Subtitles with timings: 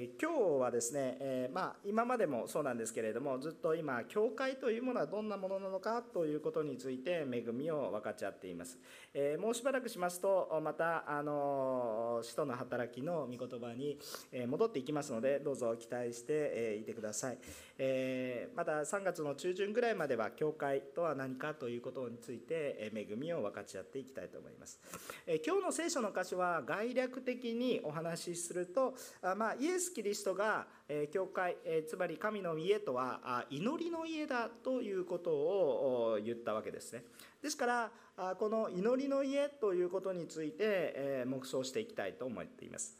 [0.00, 8.78] えー、今日はですね、えー、まあ、今までもそうなんですけれどもずっと今教会というものはどんなものなのかということについて恵みを分かち合っています、
[9.12, 13.98] えー、もうしばらくしますとまたあの使徒の働きの御言葉に
[14.46, 17.38] 戻っていきますのでどうぞ期待していてください、
[17.78, 24.78] えまた3月の中旬ぐらいまでは教会とは何かということについて恵みを分かち合っていきたいと思います、
[25.26, 37.04] え今日の聖書の箇所は概略的にお話しするとあ、まあ、イエス・キリストが、え教会、えつまり神の家とは祈りの家だということを言ったわけですね。
[37.42, 42.98] ですからあこの祈りの家ということについて、え黙想していきたいと思っています。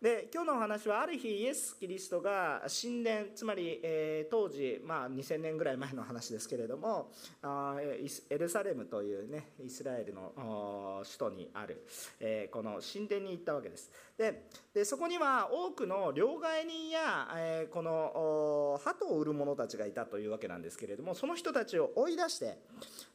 [0.00, 7.10] で今日のお話はある日イエス・キリストが神殿つまり、えー、当時、まあ、2000年ぐらい前の話ですけれども
[7.40, 11.86] あエルサレムという、ね、イスラエルの首都にある、
[12.20, 13.90] えー、この神殿に行ったわけです。
[14.18, 22.58] でそこには多くの両替人や、えー、この鳩を売る者たちがいたというわけなんですけれどもその人たちを追い出して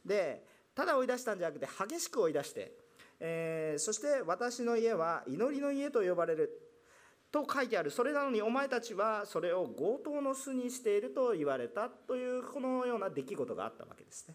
[0.04, 0.42] で
[0.74, 2.72] ただ追い出したんじゃなくて激しく追い出して
[3.24, 6.71] え、そして私の家は祈りの家と呼ばれる。
[7.32, 14.34] と書いてあるそれなのにお前たちはそれを強盗の巣にしていると言われたというこのような出来事があったわけですね。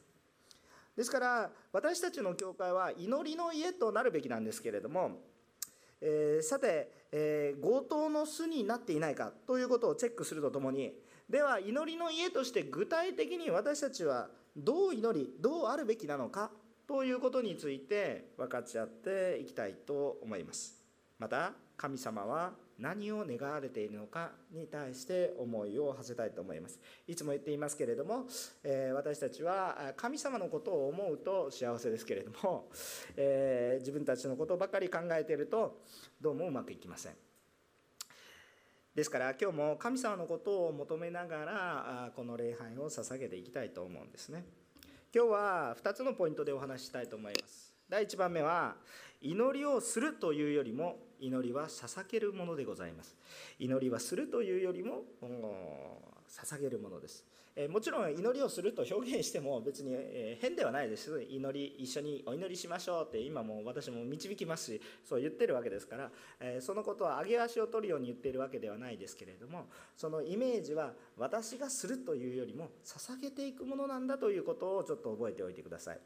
[0.98, 5.22] ですから私たちの教会は祈りの家となるべきなんですけれども、
[6.02, 10.92] えー、さて、えー、強盗の巣になっていないかということをチェックするとともに
[11.30, 16.50] では祈りの家として具体的に私たちはどう祈りどうあるべきなのか
[16.88, 20.82] ということについて分かち合っていきたいと思います。
[21.20, 26.80] また神様は何を願われているのかに対して思いを馳せたいと思います。
[27.08, 28.26] いつも言っていますけれども、
[28.64, 32.70] えー、私たちは神様のことを思うと幸せですけれども、
[33.18, 35.82] えー、自分たちのことばかり考えていると
[36.22, 37.16] どうもうまくいきません。
[38.94, 44.46] ですから今日も神様のことを求めながらこの礼拝を捧げていきたいと思うんですね。
[45.14, 47.67] 今日は2つのポイントでお話ししたいと思います。
[47.90, 48.76] 第1番目は
[49.22, 53.16] 祈りをするというよりも祈りは捧げるものでございます。
[53.60, 55.04] 祈りはするというよりも
[56.30, 57.26] 捧げるものです。
[57.70, 59.96] もちろん祈りをすると表現しても別に、
[60.40, 61.26] 変ではないです。
[61.28, 66.12] 祈り一緒にお祈りしましょうって今も私も導きますしそう言ってるわけですから、
[66.62, 69.66] そのことは上げ足を取るように言っているわけではないですけれども
[69.96, 76.00] そのイメージは私がするというよりも捧げていくものなんだということをちょっと覚えておいてください。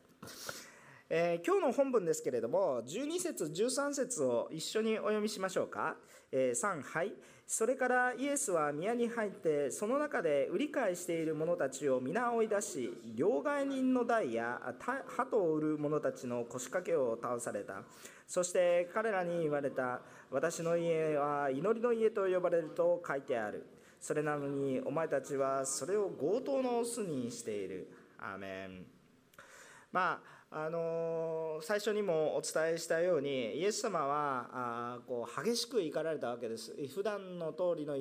[1.13, 5.97] えー、今日の本文ですけれども12節13節を一緒にお読みしましょうか、
[6.31, 7.11] えー、3はい
[7.45, 14.57] それからイエスは宮に入ってその中で売り買いしている者たちを皆追い出し両替人の代や
[15.05, 17.81] 鳩を売る者たちの腰掛けを倒された。
[18.25, 19.99] そして彼らに言われた
[20.31, 23.65] 私の家は祈りの家と呼ばれると書いてある。
[23.99, 27.91] それなのにお前たちはそれを強盗の巣にしている。
[28.17, 28.85] アーメン。
[29.91, 36.75] まああの最初にもお伝えしたようにイエス様はあこう激しく怒られたわけです。
[36.93, 37.95] 普段の通りの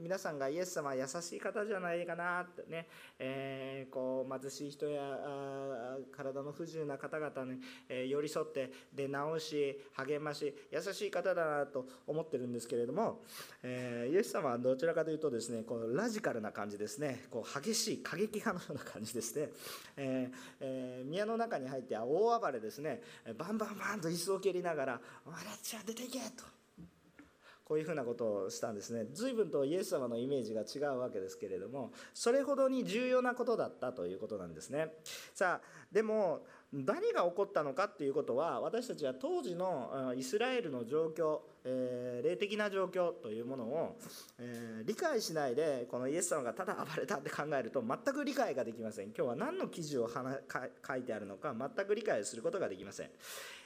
[0.00, 2.88] 皆さんがイエス様は優しい方じゃないかなってね、
[3.20, 13.20] えー、こう貧しい人やあ体の不自由な方々に、え寄り添ってで直し励まし優しい方だなと思ってるんですけれども、
[13.62, 17.26] えー、イエス様はどちらかというとですねこのラジカルな感じですね。
[17.30, 19.50] こう激しい過激派のような感じですね、
[19.96, 23.02] えーえー、宮の中に入ってて大暴れですね。
[23.36, 26.44] バンバンバンと椅子を蹴りながら「お前たちゃ出ていけ!」と。
[27.64, 29.06] こういうふうなことをしたんですね。
[29.12, 34.94] 随分とイエス様のイメージが違うわけですけれどもそれほどに重要なことだったということなんですね。
[35.32, 43.96] さあでも何が起こったのかっていうことは私たちは当時のイスラエルの状況えー、霊的な状況というものを、
[44.38, 49.06] えー、理解しないでこのイエス様がただ暴れたって考えると全く理解ができません。
[49.06, 53.10] 今日は何の記事を書いてあるのか全く理解することができません、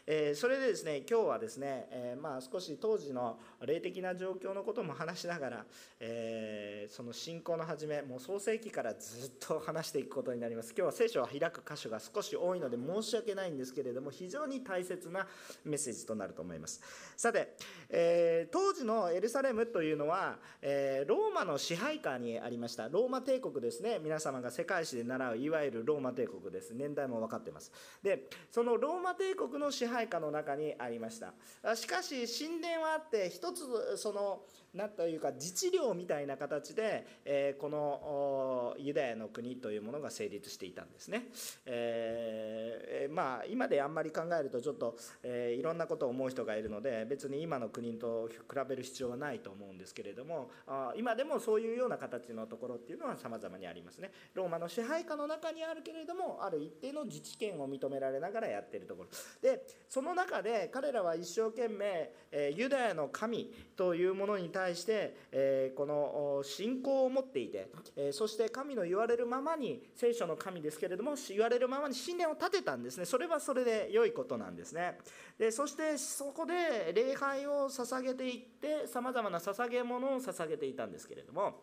[0.06, 5.64] えー、それでですね今日はですね、えまあ、少し当時の霊的な状況のことも話しながら、
[6.00, 10.72] えその信仰の始めもう創世記からずっと話していくことになります。
[10.76, 15.26] 今日は聖書を開く箇所が少し多いので申し訳ないんですけれども非常に大切な
[15.64, 16.80] メッセージとなると思います。
[17.16, 17.56] さて
[17.88, 22.88] えー、当時のエルサレムというのは、え、ローマの支配下にありました。
[22.88, 23.98] ローマ帝国ですね。
[24.02, 26.72] 皆様が世界史で習ういわゆるローマ帝国です。
[26.72, 27.72] 年代も分かってます。
[28.02, 31.32] でそのローマ帝国の支配配下の中にありました。
[31.74, 34.42] しかし神殿はあって一つその
[34.76, 41.28] なんというか自治領みたいな形で、えー、このユダヤの国というものが成立していたんですね、
[41.64, 48.36] えー、まあ今であんまり考えるとちょっと、えー、いろんなことを思う人がいるので別に今の国と比
[48.68, 54.12] べる必要はないと思うんですけれどもあ今でもそういうような形のところっていうのは様々にありますね。
[54.34, 59.08] ローマの支配下の中にあるけれどもある一定の自治権を認められながらやってるところ。
[59.40, 73.04] でその中で彼らは一生懸命、えユダヤの神というものに対対して、えこの信仰を持っていて、えそして神の言われるままに聖書の神ですけれども言われるままに神殿を建てたんですね。
[73.04, 74.98] それはそれで良いことなんですね。
[75.38, 81.60] でそしてそこで礼拝を捧げていってさまざまな捧げ物を捧げていたんですけれども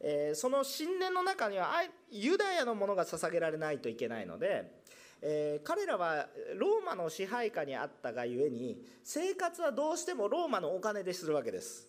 [0.00, 4.75] えその神殿の中にはユダヤのものが捧げられないといけないので
[5.22, 11.88] えー、彼らはローマの支配下にあったがゆえに生活はどうしてもローマのお金でするわけです。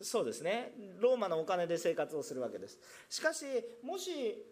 [0.00, 0.72] そうですね。
[1.00, 2.78] ローマのお金で生活をするわけです。
[3.08, 3.44] しかし
[3.82, 4.10] もし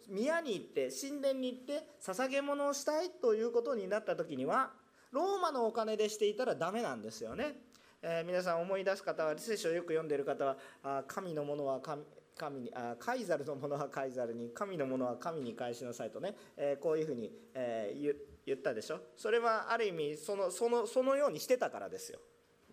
[0.08, 4.70] 宮に行って神殿に行って捧げ物をしたいということになった時には
[5.12, 7.55] ローマのお金でしていたらダメなんですよね、
[8.02, 12.02] えー、皆さん思い出す方は聖書をよく読んでいる方はあ神のものは神
[12.37, 18.15] 神にあカイザルのものはカイザルに神のものは神に返しなさいとね、えー、こういうふうに、えー、
[18.47, 19.00] 言ったでしょ？
[19.17, 22.21] それはある意味そのそのそのようにしてたからですよ。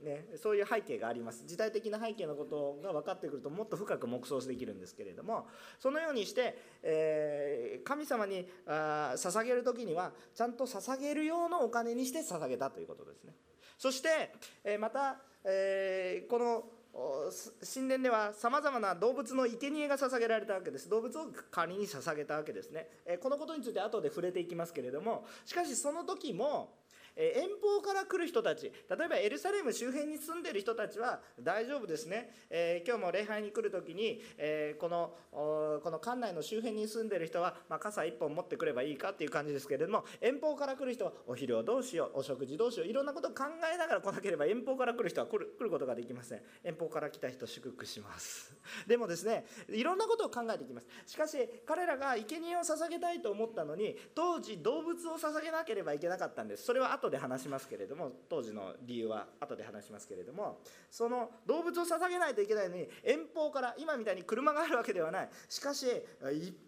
[0.04, 1.46] ね、そういう背景があります。
[1.46, 5.48] 時代的な背景のことが分かってくるともっと深く黙想できるんですけれども
[5.80, 13.34] そのようにして、えー、神様にあ捧げる時にはちゃんと捧げる用のお金にして捧げたということですね。
[13.78, 14.34] そして、
[14.64, 16.64] え、また、えー、この
[17.74, 20.88] 神殿ではさまざまな動物の生贄が捧げられたわけです。
[20.90, 22.88] 動物を仮に捧げたわけですね。
[23.22, 26.76] このことについて後で触れていきますけれどもしかしその時も
[27.16, 46.42] え遠方から来る人たち例えばエルサレム周辺に住んでる人たちは大丈夫ですね、えー、今日も礼拝に来る時に、えー、このこの館内の周辺に住んでる人は、まあ、傘1本持ってくればいいかっていう感じですけれども遠方から来る人はお昼をどうしようお食事どうしよういろんなことを考えながら来なければ遠方から来る人は来る来ることができません。
[46.64, 48.54] 遠方から来た人祝福します。
[48.88, 51.12] でもですねいろんなことを考えていきます。
[51.14, 56.64] しかし彼らが生贄を捧げたいと思ったのに当時動物を捧げなければいけなかったんです。
[56.64, 60.60] それは後で話しますけれども当時の理由は後で話しますけれども
[60.90, 65.30] その動物を捧げないといけないのに遠方から今みたいに車があるわけではない。
[65.50, 65.86] しかし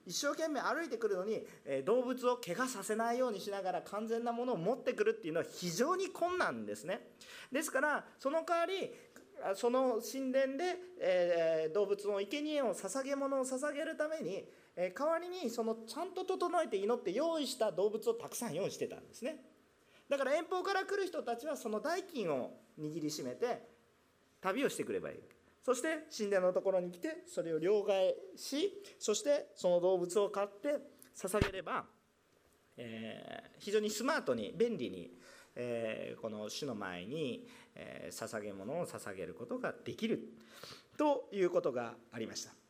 [0.06, 1.46] 一生懸命歩いてくるのに
[1.86, 7.08] 動物を怪我させないようにしながら完全なものを持ってくるっていうのは非常に困難ですね。
[7.52, 8.92] ですからその代わり
[9.56, 19.44] その神殿で、え、動物の生贄を捧げ物を捧げるために、え、代わりにそのちゃんと整えて祈って用意した動物をたくさん用意してたんですね。
[20.10, 23.64] だから遠方から来る人たちはその代金を握りしめて
[24.42, 25.18] 旅をしてくればいい
[25.64, 30.78] そして神殿のところに来てそれを両替しそしてその動物を買って
[31.16, 31.86] 捧げれば、
[32.78, 35.12] えー、非常にスマートに便利に、
[35.56, 40.20] えー、この主の前に、えー、捧げ物を捧げることができる
[40.98, 42.65] ということがありました。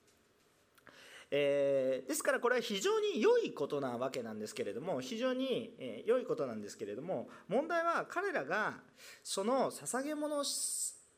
[1.32, 8.76] えー、ですからこれは非常に良いことなわけなんですけれども非常に、え、良いことなんですけれども問題は彼らが
[9.24, 10.44] その捧げ物を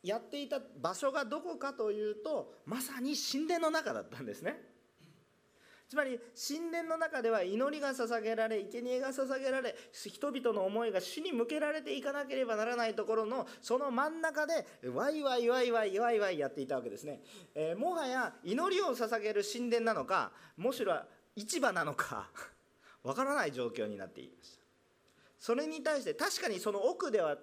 [0.04, 4.77] やっていた場所がどこかというとまさに神殿の中だったんですね。
[5.90, 17.22] つまり神殿の中では祈りが捧げられ生贄が捧げられ人々の思いが主に向けられていかなければならないところのその真ん中でワイワイワイワイワイワイやっていたわけですね、
[17.56, 20.94] えー、もはや祈りを捧げる神殿なのかむしろ
[21.38, 22.28] 市場なのか
[23.04, 24.58] わからない状況になっていました。
[25.40, 27.38] それに対して確かにその奥では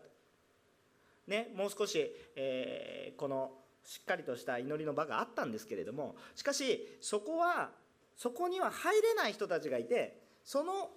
[1.26, 3.52] ねもう少し、えー、この
[3.84, 7.70] しっかりとした祈りの場があったんですけれどもしかしそこは
[8.16, 10.90] そこには入れない人たちがいてその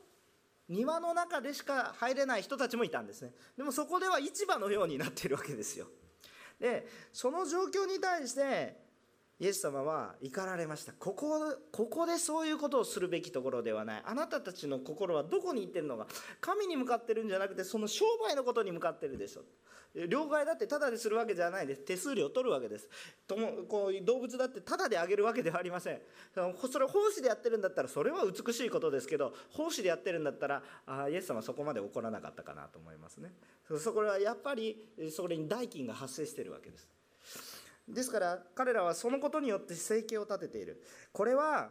[0.70, 3.32] 庭の中でしか入れない人たちもいたんですね。
[3.56, 5.88] でもそこでは市場のようになっているわけですよ。
[6.60, 8.87] でその状況に対して
[9.40, 10.94] イエス様は怒られました。
[10.94, 14.04] ここここでそういうことをするべきところではない。
[14.04, 16.08] あなたたちの心はどこに行ってるのか。
[16.42, 19.44] 神に向かってるんじゃなくてその商売のことに向かってるでしょ。
[20.10, 21.82] 両替だってタダでするわけじゃないです。
[21.82, 22.90] 手数料を取るわけです。
[23.28, 26.02] ともこう動物だってタダであげるわけではありません。
[26.34, 33.32] それを奉仕でやってるんだったらそれは美しいことですけど奉仕でやってるんだったらあイエス様そこまで怒らなかったかなと思いますね。
[33.78, 36.88] そこはやっぱりそれに代金が発生してるわけです。
[37.88, 41.70] ですから彼らはそのことによって生計を立てているこれは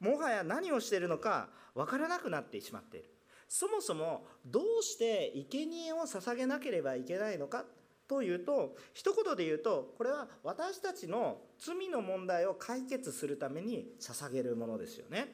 [0.00, 3.10] もはや何をしているのか分からなくなってしまっている
[3.48, 7.64] そもそもどうして生贄を捧げなければいけないのか
[8.08, 15.28] というと一言で言うとこれは私たちの罪の問題を解決するために捧げるものですよね。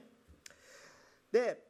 [1.30, 1.62] で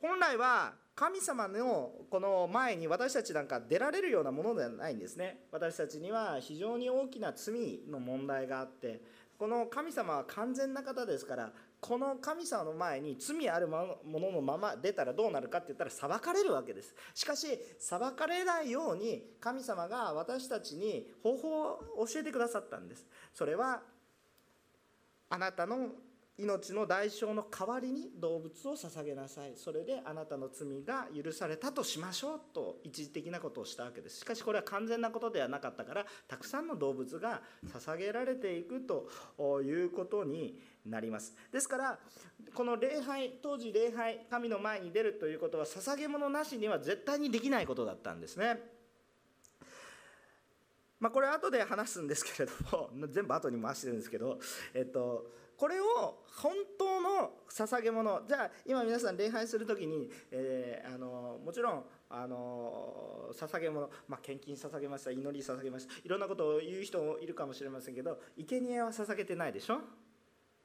[0.00, 5.40] 本来は神様のこの前に私たちなんか出られるようなものではないんですね。
[5.50, 9.02] 私たちには非常に大きな罪の問題があって
[9.36, 16.94] この神様は完全な方ですからこの神様の前に罪あるもののまま出たらどうなるかって言ったら裁かれるわけです。
[17.12, 17.46] しかし
[17.78, 21.62] 裁かれないように神様が私たちに方法
[21.98, 23.04] を教えてくださったんです。
[23.34, 23.82] それは
[25.28, 25.88] あなたの
[26.36, 29.52] 命の代償の代わりに動物を捧げなさい。
[29.54, 34.18] それであなたの罪が許されたとしましょうと一時的なことをしたわけです。
[34.18, 37.40] しかしこれは完全なことではなかったからたくさんの動物が
[37.72, 39.08] 捧げられていくと
[39.62, 41.34] いうことになります。
[41.52, 41.98] ですから
[42.52, 48.60] この礼拝当時礼拝神の前に出るということは捧げ物なしには絶対にできないことだったんですね。
[50.98, 54.38] まあ、これ後で話すんですけれども全部後に回してるんですけど
[54.72, 58.20] えっとこれを本当の捧げ物。
[58.28, 65.10] じゃあ今皆さん礼拝する時に、えー、あのもちろんあの捧げ物、まあ、献金捧げました。
[65.10, 65.94] 祈り捧げました。
[66.04, 69.78] いろんなことを言う人もいるかもしれませんけど生贄は捧げてないでしょ？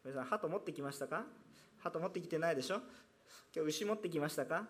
[0.03, 1.23] 皆さん鳩持ってきましたか？
[1.77, 2.81] 鳩持ってきてないでしょ？
[3.55, 4.67] 今日牛持ってきましたか？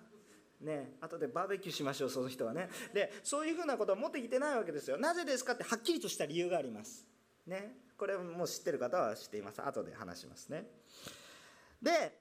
[0.61, 2.69] ね後でバーベキューしましょうその人はね。
[2.93, 4.99] でそういうふうなことを持ってきてないわけですよ。
[4.99, 7.07] なぜですかってはっきりとした理由があります。
[7.47, 7.88] ね。
[7.99, 9.61] これも知ってる方は知っています。
[9.61, 10.65] 後で話しますね。
[11.81, 12.17] で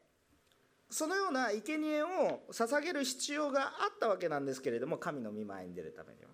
[0.90, 6.30] そのような生贄を捧げる必要があったわけなんですけれども神の御前に出るためには。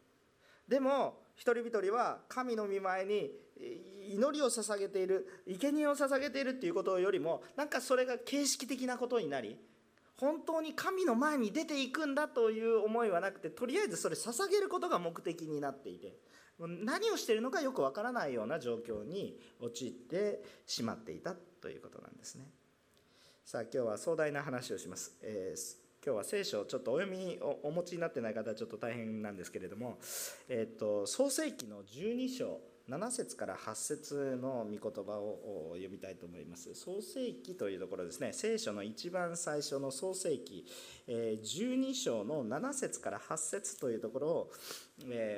[0.67, 3.31] でも一人一人は神の御前に
[4.13, 9.59] 祈りを捧げている生贄を捧げているっていうことよりもなんかそれが形式的なことになり
[10.16, 16.16] 本当に神の前に出ていくんだという思いはなくてとりあえずそれ捧げることが目的になっていて
[16.59, 22.49] 何をしているのかよくわからないような状況に陥ってしまっていたということなんですね。
[23.44, 25.16] さあ今日は壮大な話をします。
[25.23, 29.97] えー今日は聖書をちょっとお読みお持ちになってない方はちょっと大変なんですけれども、
[30.50, 36.75] えーと、創世記の12章7節から8節の御言葉を読みたいと思います。
[36.75, 40.67] 創世記というところですね、聖書の一番最初の創世記、
[41.09, 44.53] 12章の7節から8節というところを、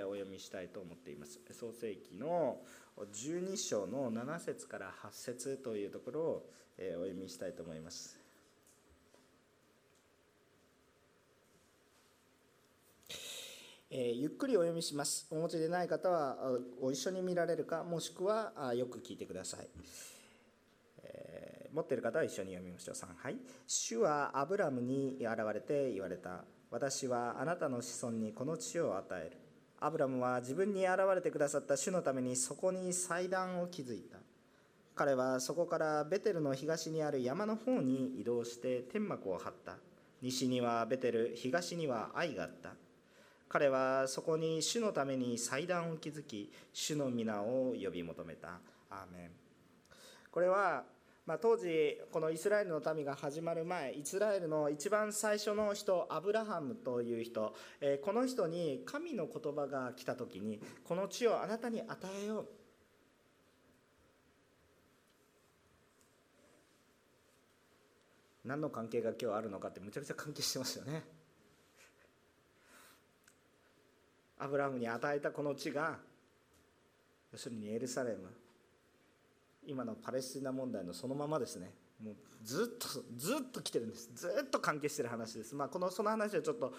[0.09, 1.41] お読みしたいと思っています。
[1.53, 2.61] 創世記の
[2.99, 8.26] 12章の7節から8節というところを、お読みしたいと思います。
[13.99, 15.27] え、ゆっくりお読みします。
[15.31, 16.37] お持ちでない方は
[16.79, 19.69] ご一緒に見られるか、もしくはよく聞いてください。
[21.03, 22.95] えー、持っている方は一緒に読みましょう。
[22.95, 23.39] 3はい。
[23.67, 26.45] 主はアブラムに現れて言われた。
[26.71, 29.39] 私はあなたの子孫にこの地を与える。
[29.81, 34.19] アブラムは自分に現れてくださった主のためにそこに祭壇を築いた。
[34.95, 39.79] 彼はそこからベテルの東にある山の方に移動して天幕を張った。
[40.21, 42.75] 西にはベテル、東には愛があった。
[43.49, 48.59] 彼はそこに主のために祭壇を築き主の皆を呼び求めた。
[48.91, 49.31] アーメン。
[50.31, 50.85] これは、
[51.27, 62.49] まあ、当時このイスラエルの民が始まる前イスラエルの一番最初の人アブラハムという人、えこの人に神の言葉が来た時にこの地をあなたに与えよう。
[68.45, 71.16] 何の関係が今日あるのかってむちゃくちゃ関係してますよね。
[74.39, 75.99] アブラハムに与えたこの地が
[77.33, 78.29] 要するにエルサレム。
[79.69, 81.75] 今のパレスチナ問題のそのままですね。
[82.03, 84.11] もうずっとずっと来てるんです。
[84.15, 86.73] ずっと関係してる話です、まあ、このその話はちょっと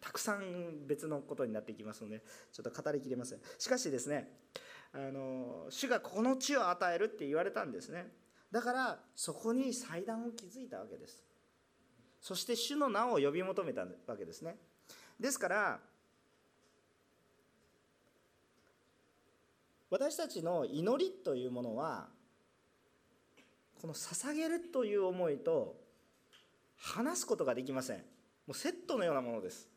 [0.00, 2.22] たくさん別のことになっていきますので
[2.52, 3.38] ちょっと語りきれません。
[3.58, 4.28] しかしですね
[4.92, 8.08] あの主がこの地を与えるって言われたんですね。
[8.50, 11.24] だからそこに祭壇を築いたわけです。
[12.20, 14.56] そして主の名を呼び求めたわけですね。
[15.18, 15.80] ですから
[19.92, 22.08] 私たちの祈りというものは
[23.78, 25.76] この捧げるという思いと
[26.78, 27.98] 話すことができません。
[27.98, 28.02] も
[28.48, 29.68] うセットのようなものです。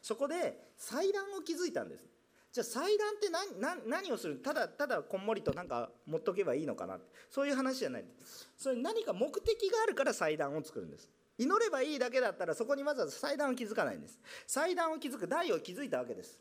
[0.00, 2.06] そこで祭壇を築いたんです。
[2.50, 3.28] じゃあ祭壇って
[3.60, 4.36] 何何をする？
[4.36, 6.98] ただただこんもりとなんか持っとけばいいのかな。
[7.28, 8.48] そういう話じゃないです。
[8.56, 11.10] それ何か目的があるから祭壇を作るんです。
[11.36, 14.18] 祈ればいいだけだったらそこにわざわざ祭壇を築かないんです。
[14.46, 16.40] 祭壇を築く台を築いたわけです。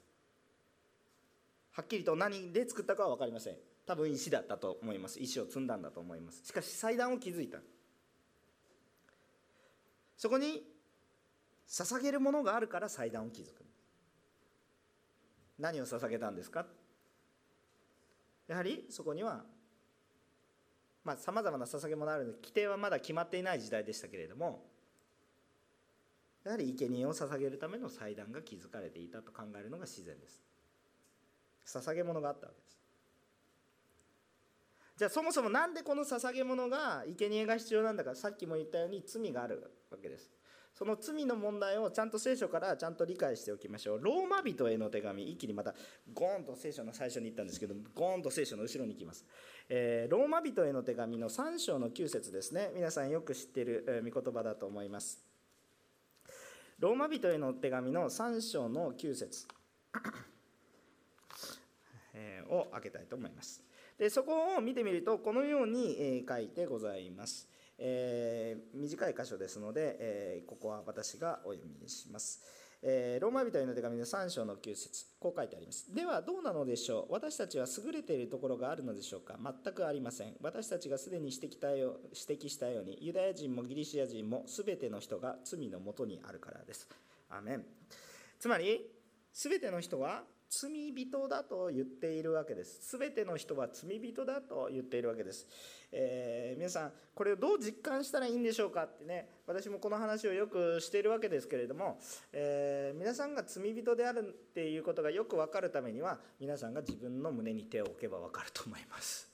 [1.74, 3.56] はっきりと何で作ったかは分かりません。
[3.86, 5.20] 多分石だったと思います。
[5.20, 6.42] 石を積んだんだと思います。
[6.46, 7.60] しかし祭壇を築いた。
[10.18, 10.64] そこに
[11.68, 13.64] 捧げるものがあるから祭壇を築く。
[15.58, 16.66] 何を捧げたんですか？
[18.48, 19.44] やはりそこには
[21.18, 24.66] さまざ、まな捧げ物あるので規定はまだ決まっていない時代でしたけれども
[26.44, 30.42] やはり生贄を捧げるための祭壇が築かれていたと考えるのが自然です。
[31.66, 32.78] 捧げ物があったわけです。
[34.98, 40.32] じゃあそもそも何でこの捧げ物が生贄が必要なんだかさっきも言ったように罪があるわけです。
[40.74, 44.04] その罪の問題をちゃんと聖書からちゃんと理解しておきましょう。
[44.04, 45.74] ローマ人への手紙一気にまた
[46.14, 49.26] ゴーンと聖書の最初に言ったんですけどゴーンと聖書の後ろに行きます、
[49.70, 52.72] えー、ローマ人への手紙の3章の9節ですね。
[52.74, 55.20] 皆さんよく知ってる、え御言葉だと思います。
[56.80, 59.48] ローマ人への手紙の3章の9節。
[62.50, 63.64] を開けたいと思います
[63.98, 67.48] でそこを見てみるとこのように書いてございます
[67.84, 72.42] えー、短い箇所ですので、えー、ここは私がお読みします。
[72.84, 75.94] えー、ローマ人への手紙の3章の9節こう書いてあります。
[75.94, 77.14] ではどうなのでしょう？
[77.14, 79.36] 私たちは優れているところがあるのでしょうか？
[79.42, 80.36] 全くありません。
[80.42, 86.88] 私たちがすでに指摘したよ指摘したように、ユダヤ人もギリシア人も全ての人が罪のもとにあるからです。
[87.32, 87.66] アメン
[88.40, 88.82] つまり、
[89.34, 92.98] 全ての人は罪人だと言っているわけです。
[92.98, 95.48] 全ての人は罪人だと言っているわけです。
[95.94, 102.00] えー、皆さん、これをどう実感したらいいんでしょうかってね、私もこの話をよくしているわけですけれども、
[102.34, 109.30] えー、皆さんが罪人であるっていうことがよく分かるためには、皆さんが自分の胸に手を置けば分かると思います。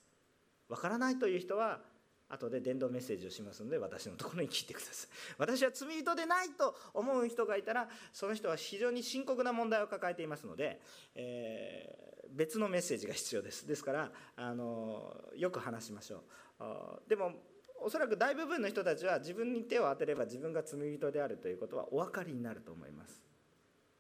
[0.69, 1.81] 分からないという人は、
[2.29, 5.09] 後で伝道メッセージをしますので私のところに聞いてください。
[5.37, 10.81] 私は罪人でないと思う人がいたらその人は非常に深刻な問題を抱えていますので、
[11.15, 13.65] えー、別のメッセージが必要です。
[13.65, 16.23] ですからあのよく話しましょ
[16.59, 17.09] う。
[17.09, 17.33] でも
[17.79, 23.21] おそらく大部分の人たちは自分に手を当てれば自分が罪人であるということはお分かりになると思います。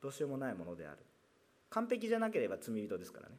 [0.01, 0.97] どうしようもないものである。
[1.69, 3.35] 完璧じゃなければ罪人ですからね。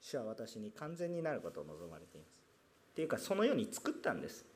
[0.00, 2.43] 主は私に完全になることを望まれています。
[2.94, 4.46] っていうかそのように作ったんです。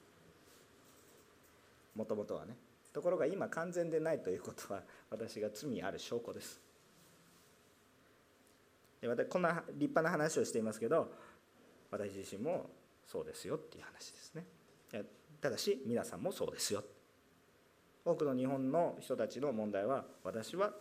[1.96, 2.56] もともとはね。
[2.92, 6.60] ところが今完全でないということは私が罪ある証拠です。
[9.00, 11.12] で私こんな立派な話をしていますけど
[11.90, 12.70] 私自身も
[13.04, 14.46] そうですよっていう話ですね。
[15.40, 16.84] ただし皆さんもそうですよ。
[18.04, 20.72] 多くの日本の人たちの問題は私は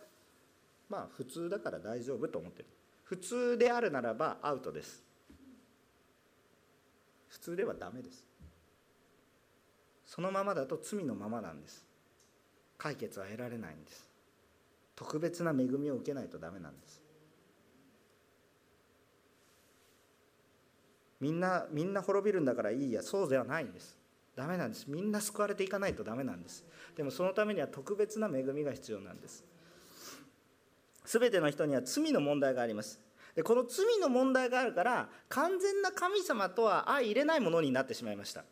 [0.88, 2.68] まあ普通だから大丈夫と思ってる。
[3.02, 5.07] 普通であるならばアウトです。
[7.28, 8.24] 普通ではダメです。
[10.06, 11.86] そのままだと罪のままなんです。
[12.78, 14.08] 解決は得られないんです。
[14.96, 17.02] 特別な恵みを受けないとダメなんです。
[21.20, 23.02] みんなみんな滅びるんだからいいや。
[23.02, 23.96] そうではないんです。
[24.34, 24.86] ダメなんです。
[24.88, 26.64] みんな救われていかないとダメなんです。
[26.96, 29.44] でもそのためには特別な恵みが必要なんです。
[31.04, 33.00] 全ての人には罪の問題があります。
[33.44, 38.44] この罪の問題があるから完全な神様とは相入れないものになってしまいました。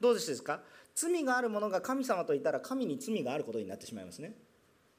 [0.00, 0.60] どうしてですか？
[0.94, 4.34] 罪があるものが神様といたら神に罪があることになってしまいますね。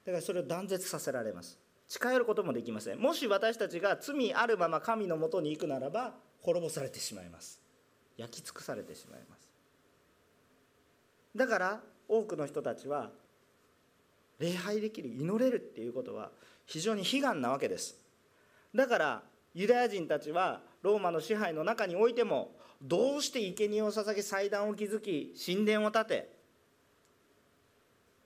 [0.05, 1.57] だからそれを断絶させられます。
[1.87, 2.99] 近寄ることもできません。
[2.99, 7.59] もし私たちが罪あるまま神のもとに行くならば滅ぼされてしまいます。
[8.17, 9.49] 焼き尽くされてしまいます。
[11.35, 13.11] だから多くの人たちは
[14.39, 16.31] 礼拝できる祈れるっていうことは
[16.65, 17.95] 非常に悲願なわけです。
[18.77, 19.23] だから
[19.55, 26.29] ユダヤ人たちはローマの支配の中においてもどうして生贄を捧げ祭壇を築き神殿を建て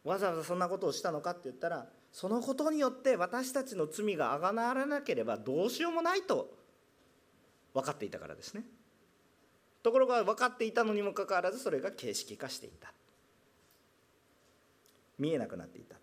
[0.03, 6.49] わざわざそんなことをしたのかって言ったらそのことによって私たちの罪があがなわれなければどうしようもないと
[7.73, 8.65] 分かっていたからですね。
[9.81, 12.91] ところが分かっていたのにもかかわらずそれが形式化していた。
[15.17, 16.00] 見えなくなっていた。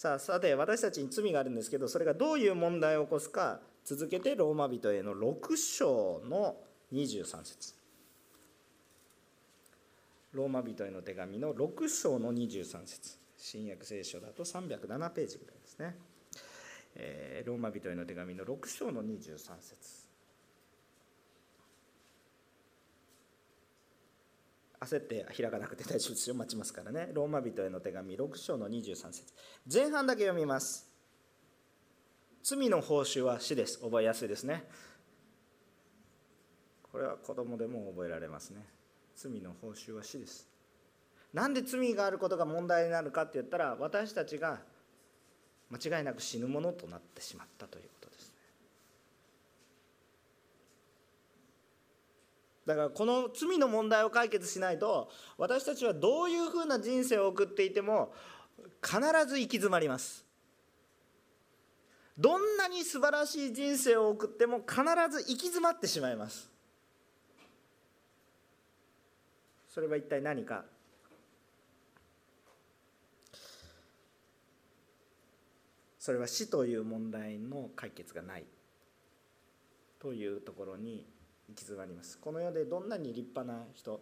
[0.00, 6.56] さあさて私たちに罪があるんですけどそれがどういう問題を起こすか続けてローマ人への6章の
[6.90, 7.74] 23節。
[10.32, 13.18] ローマ人への手紙の6章の23節。
[13.36, 15.94] 新約聖書だと307ページぐらいですね、
[16.94, 19.99] えー、ローマ人への手紙の6章の23節。
[24.80, 26.34] 焦って開かなくて大丈夫ですよ。
[26.34, 27.10] 待ちますからね。
[27.12, 29.24] ローマ人への手紙6章の23節。
[29.70, 30.88] 前半だけ読みます。
[32.42, 33.78] 罪の報酬は死です。
[33.80, 34.64] 覚えやすいですね。
[36.90, 38.64] これは子供でも覚えられますね。
[39.14, 40.48] 罪の報酬は死です。
[41.34, 44.60] なんで罪があることが問題になるかって言ったら私たちが
[45.70, 47.90] 間違いなく死ぬものとなってしまったという。
[52.70, 58.12] だからこの罪の問題を解決しないと私たちはどういうふうな人生を送っていても
[58.80, 60.24] 必ず行き詰まります。
[62.16, 66.48] どんなに素晴らしい人生を送っても必ず行き詰まってしまいます。
[69.68, 70.64] それは一体何か？
[75.98, 78.44] それは死という問題の解決がない
[79.98, 81.06] というところに
[81.50, 82.18] 行き詰まります。
[82.18, 84.00] この世でどんなに立派な人、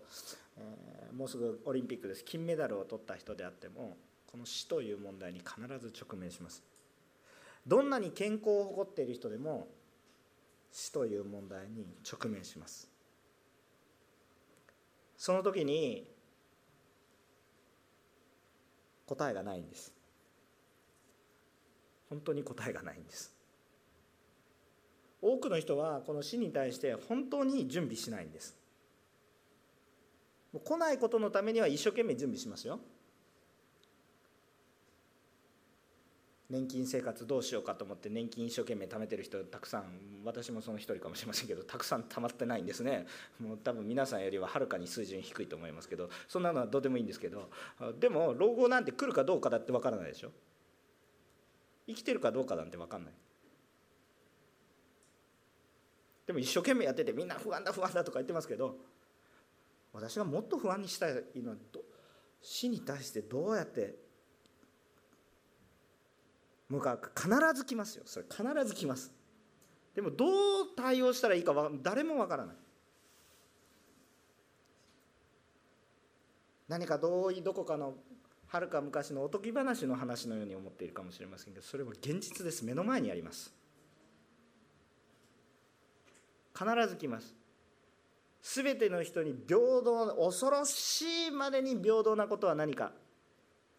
[0.57, 2.25] えー、もうすぐオリンピックです。
[2.25, 3.97] 金メダルを取った人であっても
[4.31, 6.63] この死という問題に必ず直面します。
[7.67, 9.69] どんなに健康を誇っている人でも
[10.71, 12.89] 死という問題に直面します。
[15.17, 16.07] その時に
[19.07, 19.93] 答えがないんです。
[22.11, 23.38] 本当に答えがないんです。
[25.21, 28.57] 多くの人はこの死に対して本当に準備しないんです。
[30.65, 32.81] 来ないことのためには一生懸命準備しますよ。
[36.51, 43.07] 年金生活どうしようかと思って年金一生懸命貯めてる人たくさん私もその一人かもしれませんけどたくさん貯まってないんですね。
[43.39, 47.51] もう多分皆さんよりははるかに水準低いと思いますけどそんなのはどうでもいいんですけど
[48.01, 50.31] でも老後なんて来るかどうかだってわからないでしょ。
[51.87, 53.15] 生きてるかどうかなんて分かんない。
[56.29, 58.77] でも一生懸命やっててみんな不安だ不安だとか言ってますけど
[59.93, 61.57] 私がもっと不安にしたいのは
[62.41, 63.97] 死に対してどうやって
[66.69, 67.11] 向かうか。
[67.17, 68.03] 必ず来ますよ。
[68.05, 69.11] それ必ず来ます。
[69.95, 70.29] でもどう
[70.77, 72.57] 対応したらいいか誰もわからない。
[76.69, 77.95] 何かどうどこかの
[78.47, 82.65] はるか昔のおとぎ話の話のように思っているかもしれませんけどそれは現実です。
[82.67, 83.53] 目の前にあります。
[86.59, 87.37] 必ず来ます。
[88.43, 92.93] 全ての人に平等恐ろしいまでに平等なことは何か。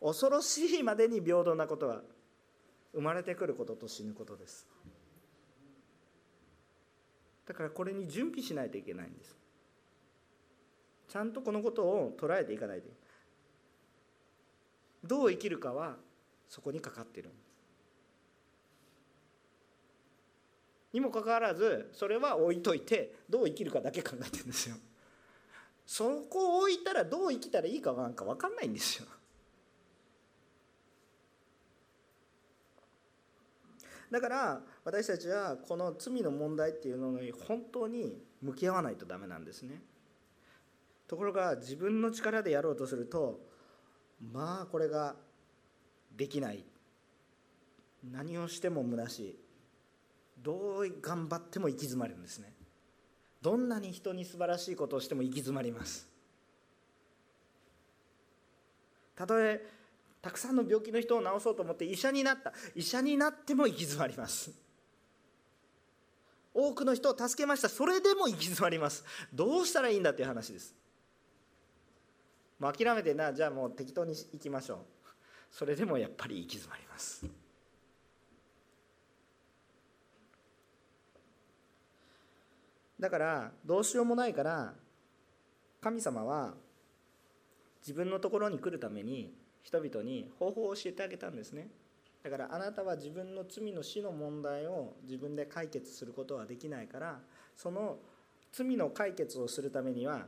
[0.02, 2.02] 恐ろしいまでに平等なことは
[2.94, 4.66] 生まれてくることと死ぬことです。
[7.46, 9.36] だからこれに準備しないといけないんです。
[11.10, 12.88] ちゃんとこのことを捉えていかないと
[15.04, 15.98] どう生きるかは
[16.48, 17.32] そこにかかっている。
[20.92, 24.76] にもかかわらずそれは置いといてどう生きるかだけ考えてるんですよ。
[25.86, 29.08] そこを置いたらどう生きたらいいかなんか分かんないんですよ。
[34.12, 39.82] だから私たちはこの罪の問題っていうのに本当に向き合わないとダメなんですね。
[41.08, 43.40] ところが自分の力でやろうとすると
[44.32, 45.16] まあこれが
[46.16, 46.66] できない。
[48.12, 49.40] 何をしても虚しい。
[50.44, 52.54] どう頑張っても行き詰まるんですね。
[53.42, 56.08] どんなに人に素晴らしいことをしても行き詰まります。
[59.16, 59.66] たとえ
[60.22, 62.54] たくさんの病気の人を治そうと思って医者になった。
[62.76, 64.52] 医者になっても行き詰まります。
[66.54, 67.70] 多くの人を助けました。
[67.70, 69.06] それでも行き詰まります。
[69.34, 70.76] どうしたらいいんだっていう話です。
[72.60, 74.78] もう諦めてなじゃあもう適当に行きましょう。
[75.52, 77.26] それでもやっぱり行き詰まります。
[83.00, 84.74] だからどうしようもないから
[85.82, 86.54] 神様は
[87.82, 89.34] 自分のところに来るために
[89.64, 91.70] 人々に方法を教えてあげたんですね。
[92.24, 97.20] だからあなたは自分の罪の死の問題を自分で解決することはできないから
[97.56, 97.98] その
[98.52, 100.26] 罪の解決をするためには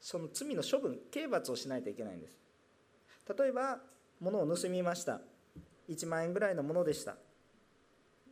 [0.00, 2.38] その罪の処分刑罰をしないといけないんです。
[3.36, 3.80] 例えば
[4.20, 5.20] 物を盗みました。
[5.88, 7.16] 1万円ぐらいのものでした。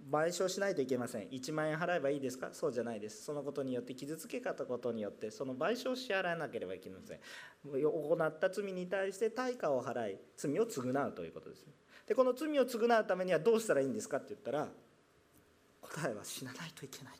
[0.08, 1.28] 賠償しないといけません。
[1.28, 2.50] 1万円払えばいいですか？
[2.52, 3.24] そうじゃないです。
[3.24, 7.18] そのことによって傷つけ方ことによってその賠償を支払わなければいけません。
[7.64, 11.66] 行った罪に対して対価を払い罪を償うということです
[12.06, 14.68] でこの罪を償うためにはどうしたらいいんですかって言ったら
[15.80, 17.14] 答えは死なないといけない。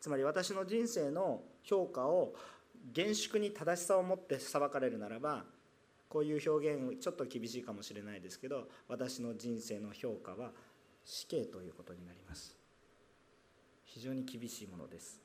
[0.00, 2.34] つまり私の人生の評価を
[2.92, 5.44] 厳粛に正しさを持って裁かれるならば
[6.08, 10.50] こういう表現ちょっと厳しいかもしれないですけど私の人生の評価は
[11.10, 12.56] 死刑ということになります。
[13.82, 15.20] 非常に厳しいものです。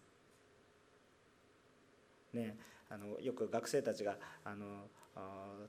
[2.34, 2.58] ね
[2.90, 4.88] あのよく学生たちがあの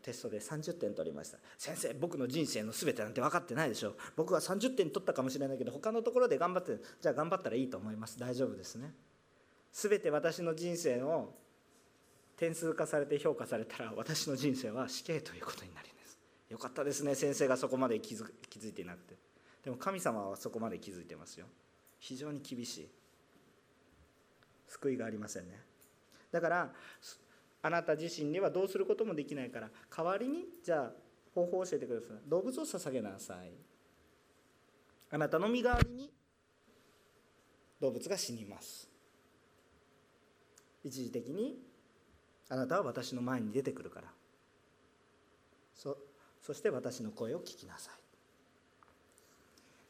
[0.03, 1.39] テストで30点取りました。
[1.59, 3.95] 先生僕の人生の全てなんて分かってないでしょ。
[4.17, 8.19] 僕は30点取ったかもしれないけど他のところで頑張ってじゃあ頑張ったらいいと思います。
[8.19, 8.95] 大丈夫ですね。
[9.71, 11.35] 全て私の人生を
[12.39, 16.19] 点数化されて評価されたら私の人生は死刑ということになります。
[16.49, 19.26] よかったですね先生がそこまで気づ気づいていなくて。
[19.67, 21.47] でも神様はそこまで気づいてますよ。
[21.99, 22.89] 非常に厳しい。
[24.69, 25.61] 救いがありませんね。
[26.31, 26.73] だから
[27.63, 30.93] あなた自身にはどうすることもできないから代わりにじゃあ
[31.35, 32.31] 方法を教えてください。
[32.31, 33.51] 動物を捧げなさい。
[35.11, 36.13] あなたの身代わりに
[37.81, 38.89] 動物が死にます。
[40.85, 41.59] 一時的に
[42.49, 44.13] あなたは私の前に出てくるから。
[45.75, 45.99] そ
[46.41, 48.06] そして私の声を聞きなさい。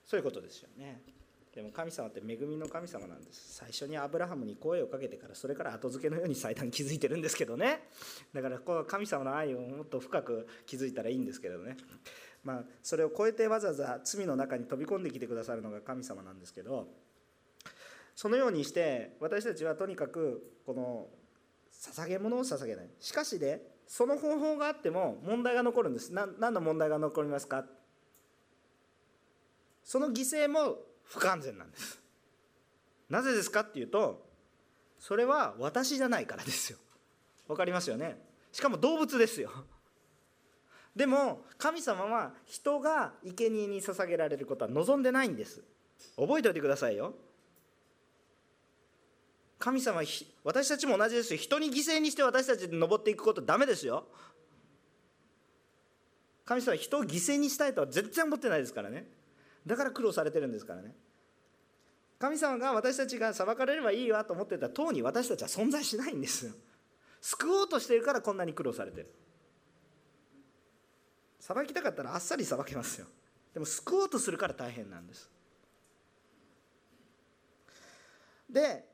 [0.06, 1.02] そういうことですよね。
[1.54, 3.54] でも神様って恵みの神様なんです。
[3.54, 7.88] 最初にアブラハムに声をかけてからそれから後付けのように祭壇気づいてるんですけどね。
[8.34, 11.78] だからこう神様の愛をもっと深く気づいたらいいんですけどね。
[12.44, 16.88] まあそれを超えてわざわざ罪の中に飛び込んできてくださるのが神様なんですけど
[18.14, 21.08] そのようにして私たちはとにかくこの
[21.72, 22.90] 捧げ物を捧げない。
[23.00, 26.12] しかしねその方法があっても問題が残るんです。
[26.12, 27.64] 何の問題が残りますか？
[29.87, 32.03] その犠牲も不完全なんです。
[33.09, 34.27] なぜですかっていうと
[34.99, 36.79] それは私じゃないからですよ。
[37.46, 38.20] わかりますよね？
[38.51, 39.51] しかも動物ですよ。
[40.96, 45.62] でも神様は人が生贄に捧げられることは望んでないんです。
[46.16, 47.14] 覚えておいてくださいよ。
[49.59, 50.03] 神様
[50.42, 51.38] 私たちも同じですよ。
[51.38, 54.05] 人に犠牲にして私たちで登っていくことダメですよ。
[56.44, 59.07] 神様は人を犠牲にしたいとは全然思ってないですからね。
[59.66, 60.94] だから苦労されてるんですからね。
[62.18, 66.52] 神様が私たちが裁かれればいいわと思ってた塔に私たちは存在しないんですよ。
[67.20, 69.12] 救おうとしてるからこんなに苦労されてる。
[71.40, 73.07] 裁きたかったらあっさり裁けますよ。
[73.52, 75.31] でも救おうとするから大変なんです。
[78.48, 78.85] で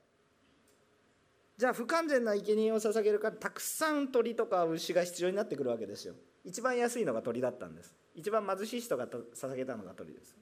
[1.58, 6.14] じゃあ不完全な生贄を捧げるからたくさん鳥とか牛が必要になってくるわけですよ。
[6.44, 7.94] 一番安いのが鳥だったんです。
[8.14, 10.41] 一番貧しい人が捧げたのが鳥です。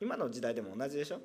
[0.00, 1.20] 今の時代でも同じでしょ？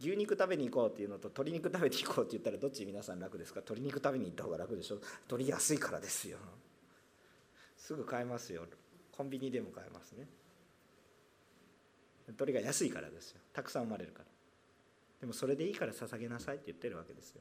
[0.00, 3.60] 牛肉食べに行こうっていうのと鶏肉食べに行こうって言ったらどっち皆さん楽ですか？
[3.60, 5.00] 鶏肉食べに行った方が楽でしょ？
[5.26, 6.38] 鶏安いからですよ。
[7.76, 8.62] すぐ買えますよ。
[9.16, 10.26] コンビニでも買えますね。
[12.28, 13.40] 鶏が安いからですよ。
[13.52, 14.24] たくさん生まれるから。
[15.20, 17.40] でもそれでいいから捧げなさいって言ってるわけですよ。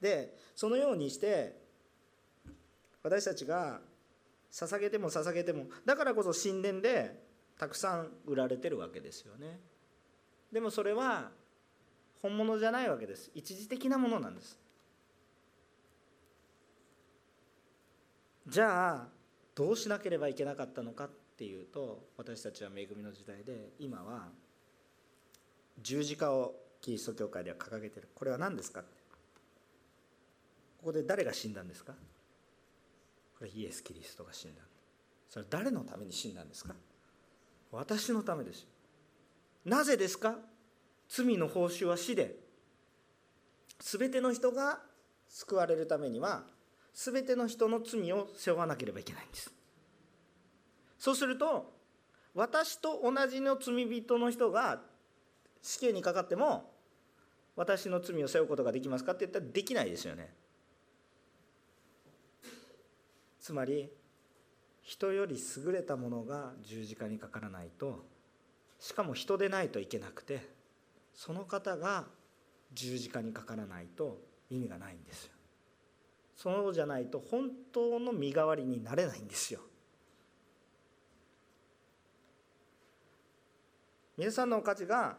[0.00, 1.56] でそのようにして
[3.02, 3.80] 私たちが
[4.50, 7.23] 捧げても捧げてもだからこそ神殿で
[7.58, 9.60] たくさん売られてるわけですよね。
[10.52, 11.30] でもそれは
[12.22, 13.30] 本物じゃないわけです。
[13.34, 14.58] 一時的なものなんです。
[18.46, 19.08] じゃあ
[19.54, 24.28] どうしなければいけなかったのかっていうと私たちは恵みの時代で今は
[25.80, 28.08] 十字架をキリスト教会では掲げてる。
[28.14, 28.86] これは何ですかこ
[30.84, 31.94] こで誰が死んだんですか？
[33.38, 34.62] これイエス・キリストが死んだ。
[35.30, 36.74] それ誰のために死んだんですか？
[37.74, 38.66] 私のためです
[39.64, 40.36] なぜですか？
[41.08, 42.36] 罪の報酬は死で。
[43.78, 44.80] 全ての人が
[45.28, 46.44] 救われるためには
[46.92, 49.52] 全ての人の罪を背負わなければいけないんです。
[50.98, 51.72] そうすると
[52.34, 54.80] 私と同じの罪人の人が
[55.62, 56.72] 死刑にかかっても
[57.56, 60.32] 私の罪を背負うことができますかって言ったらできないですよね。
[63.40, 63.90] つまり
[64.84, 68.04] 人より優れたものが十字架にかからないと
[68.78, 70.46] しかも人でないといけなくて
[71.14, 72.04] その方が
[72.72, 74.20] 十字架にかからないと
[74.50, 75.32] 意味がないんですよ。
[76.36, 79.60] そうじゃないと本当の身代わりになれないんですよ。
[84.18, 85.16] 皆さんの価値が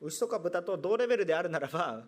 [0.00, 2.02] 牛とか豚と同レベルであるならば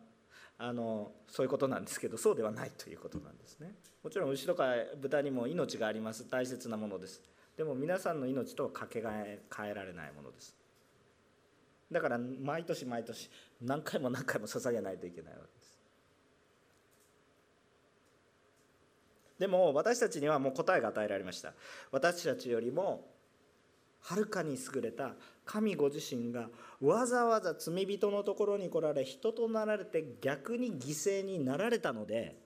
[0.59, 3.75] あのそういうことなんですけどそうではないということなんですね。
[4.03, 6.29] もちろん牛とか豚にも命があります。
[6.29, 7.21] 大切なものです。
[7.57, 10.55] でも皆さんの命とはかけがえ変えられないものです。
[11.91, 13.31] だから毎年毎年
[13.63, 15.79] 何回も何回も捧げないといけないわけです。
[19.39, 21.53] でも私たちにはもう答えが与えられました。
[21.91, 23.11] 私たちよりも
[24.01, 25.15] はるかに優れた
[25.45, 26.49] 神ご自身が
[26.81, 32.37] わざわざ罪人のところに来られ人となられて逆に犠牲になられたので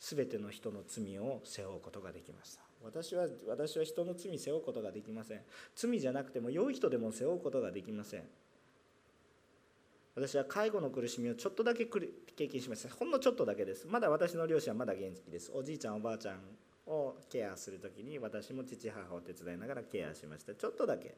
[0.00, 2.60] 全ての人の罪を背負うことができました。
[2.84, 5.40] 私は私は人の罪背負うことができません。
[5.74, 8.24] 罪じゃなくても良い人でも背負うことができません。
[10.14, 12.94] 私は介護の苦しみをちょっとだけ経験しました。
[12.94, 13.86] ほんのちょっとだけです。
[13.88, 15.50] まだ私の両親はまだ元気です。
[15.54, 16.38] おじいちゃんおばあちゃん
[16.86, 20.54] をケアする時に私も父母を手伝いながらケアしました。
[20.54, 21.14] ちょっとだけ。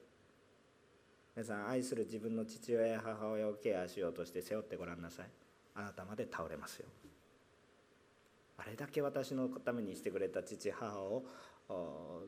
[1.34, 5.26] 皆さん愛する自分の父親や母親をケアしようとして背負ってごらんなさい。
[5.74, 6.86] あなたまで倒れますよ。
[8.58, 11.24] あれだけ私のためにしてくれた父母を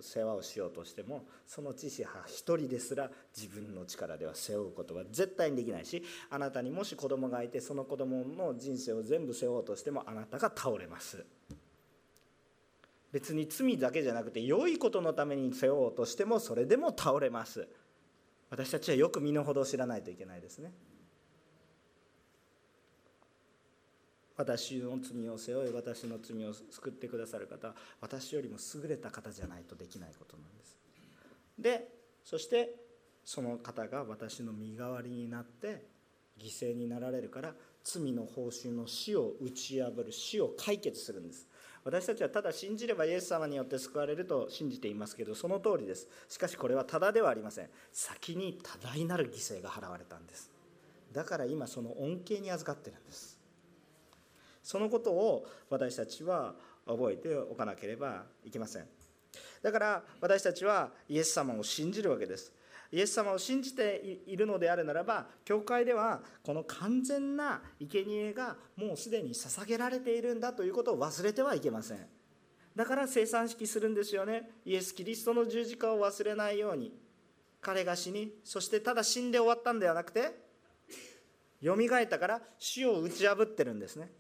[0.01, 11.25] 世話をしようとしてもその父母一人ですら自分の力では背負うことは絶対にできないしあなたにもし子供がいてその子供の人生を全部背負おうとしてもあなたが倒れます。
[13.13, 17.69] 別に罪だけじゃなくて良いことのために背負おうとしてもそれでも倒れます。
[18.51, 20.73] 私たちはよく身の程を知らないといけないですね。
[24.37, 30.79] 私の罪を背負い私の罪を救ってくださる方は私よりも優れた方じゃないとできないことなんです。
[31.59, 31.89] で
[32.25, 32.77] そして
[33.25, 35.87] その方が私の身代わりになって
[36.39, 41.49] 犠牲になられるから罪の報酬の死を打ち破る死を解決するんです。
[41.85, 46.09] 私たちはただ信じればイエス様によって救われると信じていますけどその通りです。
[46.29, 47.71] しかしこれはただではありません。
[47.93, 50.51] 先に多大なる犠牲が払われたんです。
[51.13, 53.39] だから今その恩恵に預かってるんです。
[54.63, 56.55] そのことを私たちは
[56.87, 58.87] 覚えておかなければいけません。
[59.63, 62.53] だから私たちはイエス様を信じるわけです。
[62.91, 72.07] イエス様を信じているのであるならば教会ではこの完全な生贄がもうすでに捧げられているんだということを忘れてはいけません。
[72.75, 74.51] だから生産式するんですよね。
[74.65, 76.93] イエス・キリストの十字架を忘れないように。
[77.61, 80.33] 彼が死にそしてただ死んで終わったんではなくて
[81.61, 84.13] よみがえったから死を打ち破ってるんですね。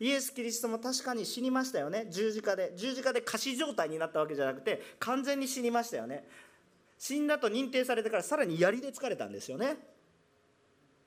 [0.00, 2.08] イエス・キリストも確かに死にましたよね。
[2.10, 6.26] 十字架で十字架で仮死状態になったわけじゃなくて完全に死にましたよね。
[7.00, 9.78] 死んだと認定されてからさらに槍で疲れたんですよね。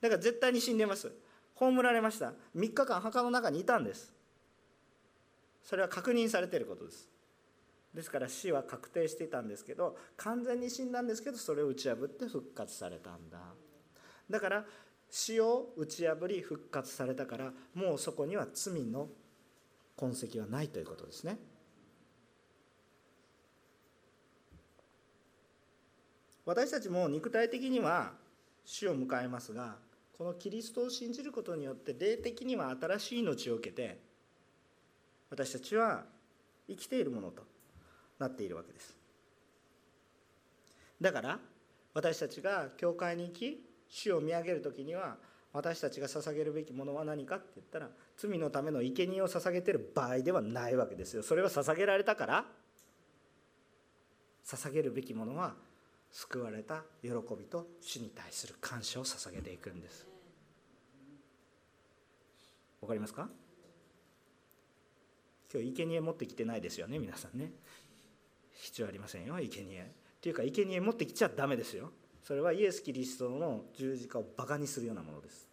[0.02, 1.12] だから絶対に死んでます。
[1.54, 2.34] 葬られました。
[2.56, 4.12] 3日間墓の中にいたんです。
[5.62, 7.08] それは確認されていることです。
[7.94, 13.38] ですから死は確定していたんですけど完全に死んだんですけどそれを打ち破って復活されたんだ。
[14.28, 14.66] だから
[15.12, 19.10] 死を打ち破り復活されたからもうそこには罪の
[19.96, 21.38] 痕跡はないということですね。
[26.46, 28.12] 私たちも肉体的には
[28.66, 29.76] 死を迎えますが
[30.18, 34.00] このキリストを信じることによって霊的には新しい命を受けて
[35.30, 36.04] 私たちは
[36.68, 37.44] 生きているものと
[38.20, 38.96] なっているわけです。
[41.02, 41.40] だから
[41.94, 45.18] 私たちが教会に行き主を見上げる時には
[45.52, 51.24] 私たちが捧げるべきものは何かって言ったら罪のための生贄を捧げてる場合ではないわけですよ。
[51.24, 52.46] それは捧げられたから
[54.46, 55.56] 捧げるべきものは
[56.13, 60.08] 救われた喜びと主に対する感謝を捧げていくんです。
[62.82, 63.28] わかりますか？
[65.52, 67.52] 今日生贄持ってきてないですよね皆さんね。
[68.54, 69.82] 必要ありませんよ生贄。
[69.82, 69.86] っ
[70.21, 71.91] ていうか生贄持ってきちゃダメですよ。
[72.23, 75.49] それはイエス・キリストの十字架をバカにするようなものです。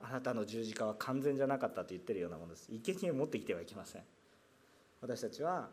[0.00, 2.68] あなたの十字架は完全じゃなかったと言ってるようなものです。
[2.70, 4.02] 生贄持ってきてはいけません。
[5.00, 5.70] 私たちは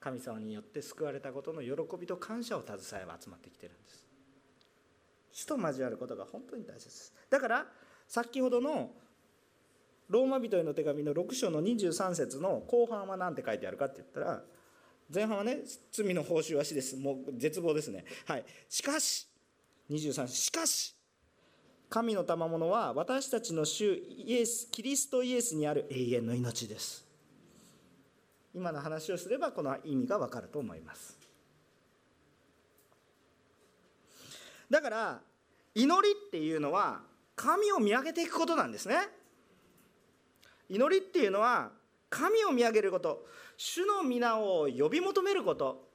[0.00, 4.06] 神様によって救われたことの喜びと感謝を携えば集まってきてるんです。
[5.32, 6.84] 死と交わることが本当に大切。
[6.84, 7.66] ですだから
[8.06, 8.90] 先ほどの
[10.08, 14.42] ローマ人への手紙の6章の23節の後半は何て書いてあるかって言ったら
[15.12, 15.58] 前半はね
[15.92, 16.96] 罪の報酬は死です。
[16.96, 18.04] もう絶望ですね。
[18.26, 18.44] はい。
[18.68, 19.26] しかし
[19.90, 20.94] 23しかし
[21.88, 27.07] 神の賜物は私たちの主イエスキリストイエスにある永遠の命です。
[28.54, 31.18] 今の話をすればこの意味がわかると思います。
[34.70, 35.20] だから
[35.74, 37.00] 祈りっていうのは
[37.36, 38.96] 神を見上げていくことなんですね。
[40.68, 41.70] 祈りっていうのは
[42.10, 45.88] 神を見上げること主の皆を呼び求めること。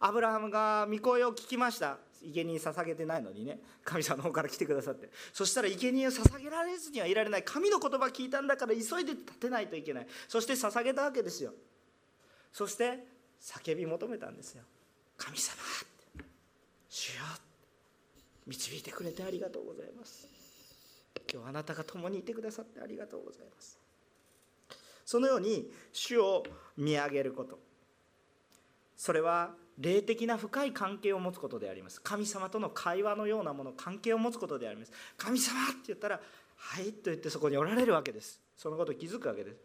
[0.00, 1.98] アブラハムが御声を聞きました。
[2.32, 3.58] 生贄捧げてないのにね。
[3.84, 5.10] 神様の方から来てくださって。
[5.32, 7.42] そしたら生贄を捧げられずにはいられない。
[7.42, 10.06] 神の言葉聞いたんだから急いで立てないといけない。
[10.28, 11.52] そして捧げたわけですよ。
[12.52, 13.06] そして
[13.40, 14.62] 叫び求めたんですよ。
[15.16, 15.56] 神様
[16.88, 17.22] 主よ
[18.46, 20.28] 導いてくれてありがとうございます。
[21.32, 23.78] 今日あなたが共にいてくださってありがとうございます。
[25.04, 26.42] そのように主を
[26.76, 27.58] 見上げること。
[28.96, 32.00] それは霊的な深い関係を持つことであります。
[32.00, 34.92] 神様との会話のようなもの関係を持つことであります。
[35.16, 36.20] 神様って言ったら
[36.56, 38.40] 「はい」と言ってそこにおられるわけです。
[38.56, 39.60] そのことを気づくわけです。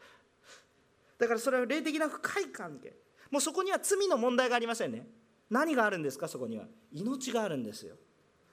[1.18, 2.94] だからそれは霊的な深い関係。
[3.30, 5.08] もうそこには罪の問題がありませんね。
[5.50, 6.28] 何があるんですか？
[6.28, 6.66] そこには。
[6.92, 7.96] 命があるんですよ。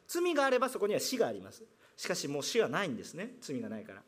[0.06, 1.64] 罪があればそこには死があります。
[1.96, 3.36] しかしもう死はないんですね。
[3.40, 4.02] 罪がないから。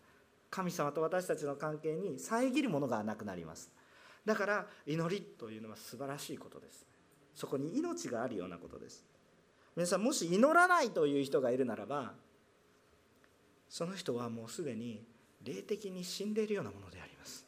[0.51, 3.71] 神様と私たちの関係に遮るものがなくなります。
[4.25, 6.87] だから祈りというのは素晴らしいことです。
[7.39, 9.05] そこに命があるようなことです。
[9.77, 12.15] 皆さんもし祈らないという人がいるならば
[13.69, 15.05] その人はもうすでに
[15.45, 17.47] 霊的に死んでいるようなものであります。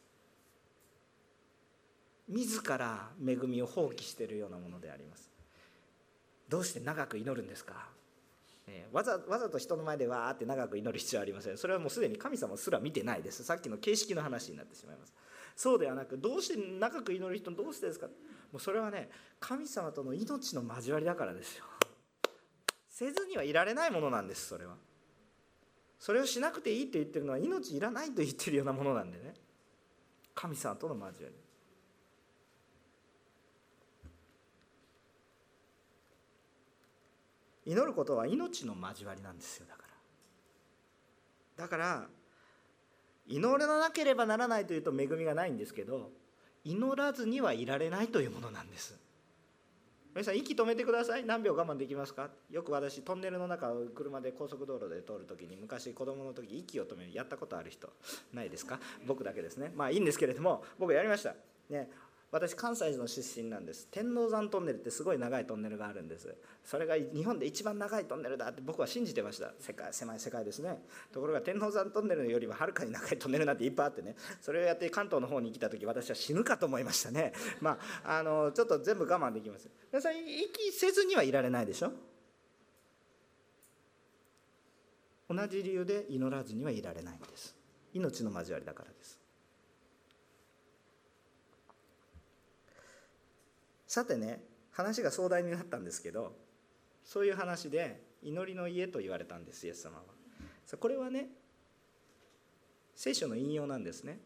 [2.29, 5.29] 自ら恵みを放棄しているようなものであります。
[6.47, 7.89] どうして長く祈るんですか？
[8.67, 11.57] え、わざわざと人の前でわーって長く祈る必要はありません。
[11.57, 13.43] それはもうすでに神様すら見てないです。
[13.43, 15.13] さっきの形式の話になってしまいます。
[15.55, 18.07] そうではなくどうして長く祈る人どうしてですか？
[18.07, 21.65] もうそれはね神様との命の交わりだからですよ。
[22.89, 24.75] せずにはいられないものなんですそれは。
[25.99, 29.33] それをしなくていいと言ってるのは命いらないと言ってるようなものなんでね。
[30.33, 31.29] 神様との交わ
[37.65, 37.71] り。
[37.71, 39.83] 祈ることは命の交わりなんですよだか
[41.57, 41.63] ら。
[41.65, 42.07] だから
[43.31, 46.11] 祈らなければならないというと恵みがないんですけど
[46.63, 48.99] 祈らずにはいられないというものなんです。
[50.13, 51.23] 皆さん息止めてください。
[51.23, 52.29] 何秒我慢できますか？
[52.49, 57.87] よく私トンネルの中を車で高速道路で通る時に昔子供の時息を止めるやったことある人
[58.33, 58.77] ないですか？
[59.07, 59.71] 僕だけですね。
[59.73, 61.33] まあいいんですけれども僕やりました。
[61.69, 61.89] ね。
[62.31, 63.89] 私関西の出身なんです。
[63.91, 66.33] 天王山トンネルってすごい長いトンネルがあるんです。
[66.63, 69.51] それが日本で一番長いトンネルだって僕は信じてました。
[69.59, 70.81] 世界狭い世界ですね。
[71.11, 74.15] ところが天王山トンネルよりははるかに長いトンネルなんていっぱいあってね。
[74.39, 77.33] それをやって関東の方に来た時私は死ぬかと思いましたね。
[77.59, 79.69] まああのちょっと全部我慢できます。
[79.91, 81.91] 皆さん息せずにはいられないでしょ？
[85.29, 87.53] 同じ理由で祈らずにはいられないんです。
[87.93, 89.20] 命の交わりだからです。
[93.91, 96.31] さてね話が壮大になったんですけど
[97.03, 100.03] そういう話で祈りの家と言われたんですイエス様は。
[100.79, 101.27] これはね
[102.95, 104.19] 聖書の引用なんですね。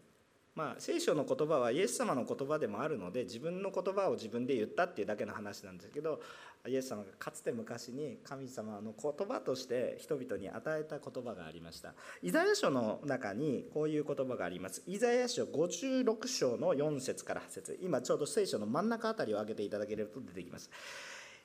[0.53, 6.21] まあ、聖書の言葉はイエス様の言葉でもあるので自分の言葉を自分で言ったっていうだけの話なんですけど
[6.67, 11.93] イエス様がかつて昔に神様の言葉として人々に与えた言葉がありました。
[12.21, 14.83] イザヤ書の中にこういう言葉があります。
[14.87, 17.79] イザヤ書56章の4節から8節。
[17.81, 20.69] 今ちょうど聖書の真ん中あたりを開けていただけると出てきます。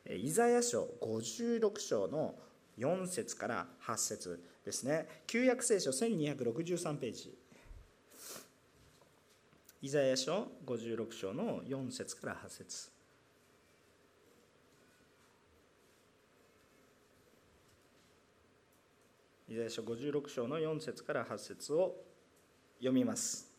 [0.09, 2.35] イザヤ書56章の
[2.79, 5.23] 4節から8節ですね。
[5.27, 7.37] 旧約聖書1263ページ。
[9.83, 13.00] イザヤ書56章の4節から8節。
[19.51, 21.97] イザヤ書56章の4節から8節を
[22.79, 23.50] 読みます。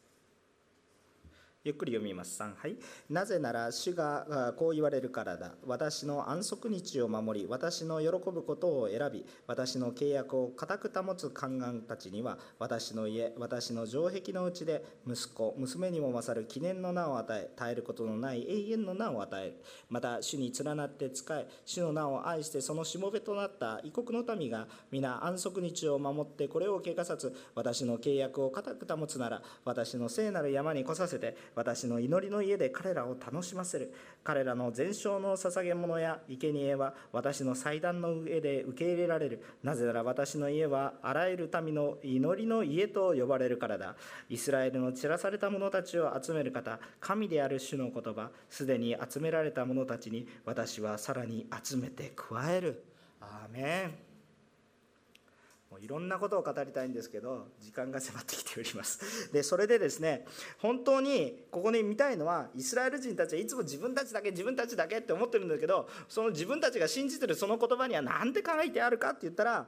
[1.64, 2.42] ゆっくり読みます。
[2.42, 2.76] はい。
[3.08, 5.52] なぜなら、主がこう言われるからだ。
[5.68, 19.62] 私の安息日を守り、私の喜ぶことを選び、私の契約を固く保つ宦官たちには、私の家、私の城壁のうちで、息子、娘にも勝る記念の名を与え、絶えることのない永遠の名を与える。
[19.88, 33.94] また、主に連なって仕え、主の名を愛して、そのしもべとなった異国の民が、皆安息日を守って、これを汚さず、私の契約を固く保つなら、私の聖なる山に来させて、私の祈りの家で彼らを楽しませる。
[34.24, 39.44] 彼らの全焼の捧げ物や生贄は私の祭壇の上で受け入れられる。
[39.64, 43.96] なぜなら私の家はあらゆる民の祈りの家と呼ばれるからだ。
[44.30, 52.84] イスラエルの散らされた者たちを集める方神である主の言葉すでに集められた者たちに私はさらに集めて加える。
[53.20, 54.11] アーメン。
[55.82, 60.26] いろんなことを語りたいんですけど時間が迫ってきておりますでそれでですね
[60.60, 69.66] 本当にここに見たいのはイスラエル人たちはいつも自分たちだけ自分たちだけって思ってるんだけどその自分たちが信じてるその言葉には何て書いてあるかって言ったら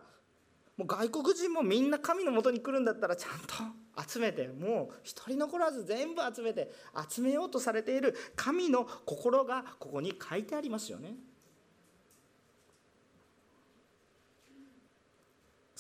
[0.78, 6.72] もう外国人もみんな神のもとに来るんだったらちゃんと集めてもう一人残らず全部集めて
[7.10, 11.16] 集めようとされている神の心がここに書いてありますよね。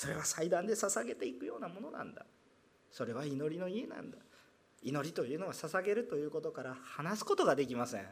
[0.03, 2.25] それは祭壇で捧げていくようなものなんだ。
[2.91, 4.17] それは祈りの家なんだ。
[4.81, 8.05] 祈りというのは捧げるということから話すことができません。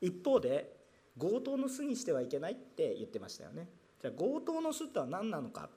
[0.00, 0.76] 一方で
[1.18, 3.66] 強盗の巣にしてはいけないって言ってましたよね。
[4.00, 5.68] じゃあ強盗の巣とは何なのか。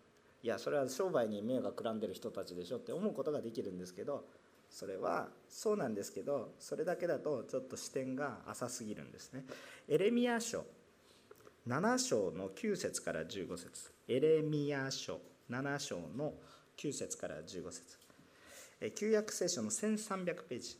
[0.43, 4.23] いやそれは商売に目がくらんでる人たちでしょって思うことができるんですけど
[4.69, 9.45] それはそうなんですけどそれだけだとちょっと視点が浅すぎるんですね。
[9.87, 10.63] エレミア書
[11.69, 13.91] 7章の9節から15節。
[14.07, 15.19] エレミア書。
[15.51, 16.33] 7章の
[16.75, 17.99] 9節から15節。
[18.95, 20.79] 旧約聖書の1300ページ。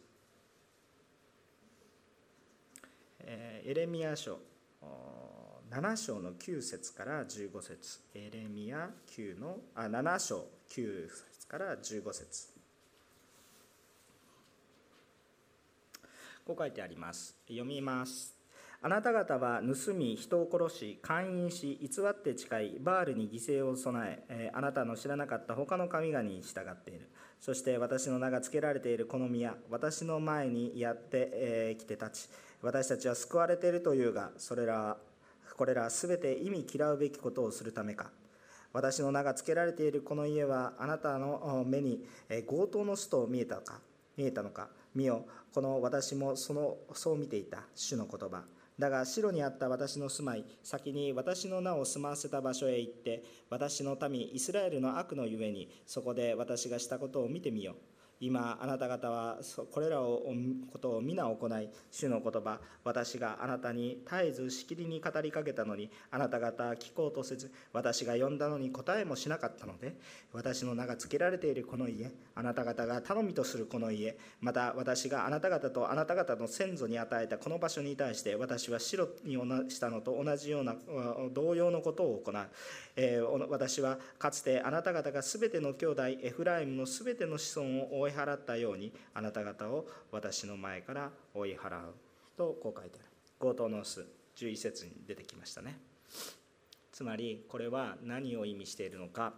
[3.24, 4.40] エレミア書。
[5.70, 8.00] 7章の9節から15節。
[8.16, 12.48] エレミア9のあ7章9節から15節。
[16.44, 17.36] こう書いてあります。
[17.48, 18.39] 読みます。
[18.82, 27.10] あなた方は盗み、人を殺し、勧誘し、偽って誓い、バールに犠牲を備え、あなたの知らなかった他の神々に従っている。
[27.42, 32.30] そして私の名が付けられているこの宮、私の前にやってきて立ち、
[32.62, 34.98] 私たちは救われているというが、それらは
[35.58, 38.12] これらすべて意味嫌うべきことをするためか。
[38.72, 42.06] 私の名が付けられているこの家はあなたの目に
[42.48, 43.82] 強盗の巣と見えたか
[44.16, 48.44] 見えたのか見よこの私もそのそう見ていた主の言葉
[48.80, 57.76] だが白にあった私の住まい先に私の名を住ませた場所へ行って私の民イスラエルの悪のゆえにそこで私がしたことを見てみよう。
[58.22, 59.38] 今あなた方は
[59.72, 60.24] これらを
[60.72, 69.96] ことを皆行い主の言葉私があなたに絶えずしきりに語りかけたのにあなた方は聞こうとせず私が呼んだのに答えもしなかったので
[70.34, 79.38] 私の名が付けられているこの家あなた方が頼みとするこの家また私があなた方とあなた方の先祖に与えたこの場所に対して私は白に
[79.70, 80.76] したのと同じような
[81.34, 82.36] 同様のことを行う、
[82.98, 91.94] えー、私はかつてあなた方が全ての兄弟エフライムの全ての子孫を追い払ったようにあなた方を私の前から追い払う
[92.38, 93.10] とこう書いてある。
[93.40, 94.06] 強盗の巣
[94.36, 95.78] 11節に出てきましたね。
[96.92, 99.34] つまりこれは何を意味しているのか。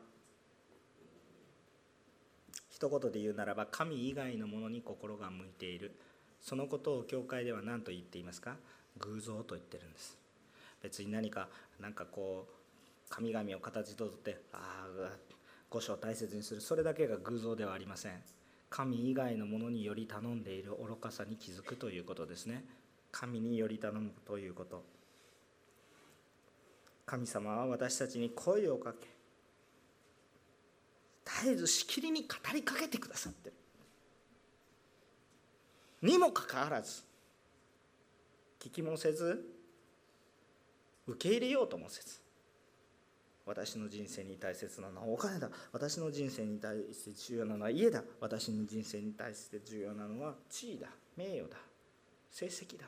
[2.69, 5.91] 一言で言うならば神以外のものに心が向いている。
[6.39, 8.55] そのことを教会では何と言っていますか？
[8.99, 10.17] 偶像と言ってるんです。
[10.81, 11.49] 別に何か
[11.79, 12.53] 何かこう
[13.09, 15.09] 神々を形取ってああ
[15.69, 16.61] 御所を大切にする。
[16.61, 18.13] それだけが偶像ではありません。
[18.71, 22.63] 神以外のものにより頼んでいる愚かさに気づくということですね。
[23.11, 24.83] 神により頼むということ。
[27.05, 29.09] 神様は私たちに声をかけ
[31.25, 33.55] 絶えずしきりに語りかけてくださってる。
[36.01, 37.03] にもかかわらず
[38.61, 39.45] 聞きもせず
[41.07, 42.21] 受け入れようともせず
[43.51, 45.49] 私の人生に大切なのはお金だ。
[45.73, 48.01] 私の人生に対して重要なのは家だ。
[48.21, 50.87] 私の人生に対して重要なのは地位だ。
[51.17, 51.57] 名誉だ。
[52.29, 52.85] 成績だ。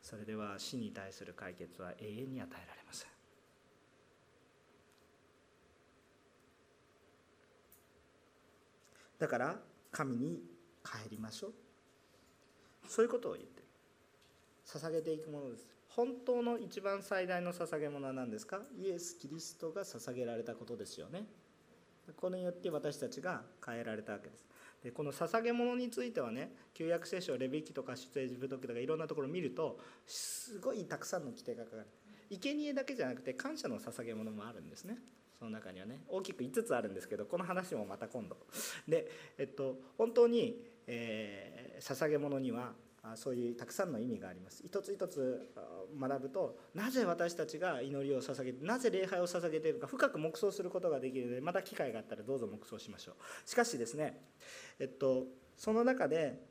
[0.00, 3.08] それでは死に対する解決は永遠に与えられません。
[9.18, 9.58] だから
[9.92, 10.40] 神に
[10.82, 11.52] 帰りましょう。
[12.88, 13.55] そういうことを言って
[14.66, 15.66] 捧げていくものです。
[15.88, 18.60] 本当の一番最大の捧げ物は何ですか？
[18.76, 21.24] イエス・キリストが捧げられたことですよね。
[22.16, 24.44] これによって私たちが変えられたわけです。
[24.82, 31.88] でこの捧げ物についてはね旧約聖書レビキとか出エジプト記とかいろんなところを見るとすごいたくさんの規定が書かれて
[32.30, 34.98] 生贄だけじゃなくて感謝の捧げ物もあるんですね。
[35.38, 36.00] その中にはね。
[36.08, 38.36] 大きく5つあるんですけどこの話もまた今度。
[38.86, 42.72] でえっと本当に、えー、捧げ物には
[43.14, 44.62] そういうたくさんの意味があります。
[44.64, 45.52] 一つ一つ
[45.98, 53.48] 学ぶとなぜ私たちが祈りを捧げてなぜ礼拝を捧げているか深く黙想することができるのでまた機会があったらどうぞ黙想しましょう。
[53.48, 54.20] しかしですね
[54.80, 55.24] えっと
[55.56, 56.42] その中で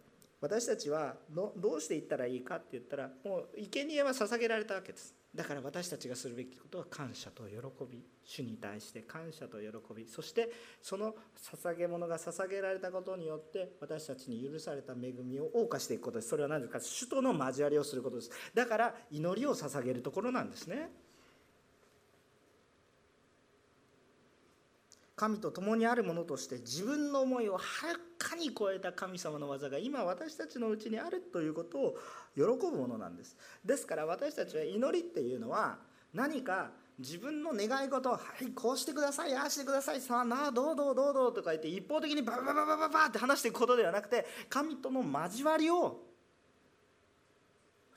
[0.41, 5.15] 私たちはどうしていったらいいかって言ったらもう生贄は捧げられたわけです。
[5.35, 7.57] だから私たちがするべきことは感謝と喜
[7.89, 10.49] び主に対して感謝と喜びそして
[10.81, 11.13] その
[11.53, 16.29] 捧げ物が捧げられたことによって私たちに許された恵みを謳歌していくことです。
[16.29, 18.31] それは何ですか主との交わりをすることです。
[18.53, 20.89] だから祈りを捧げるところなんですね。
[25.15, 27.59] 神と共にあるものとして自分の思いをは
[27.93, 31.97] るかに超えた神様の技が今私たちのうちにあるということを
[32.35, 33.37] 喜ぶものなんです。
[33.63, 35.77] ですから私たちは祈りっていうのは
[36.13, 46.03] 何か自分の願い事を「はいこうしてくださいああしてくださいさあなあどうどうどうどう」とか言って一方的にバババババババって話していくことではなくて神との交わりを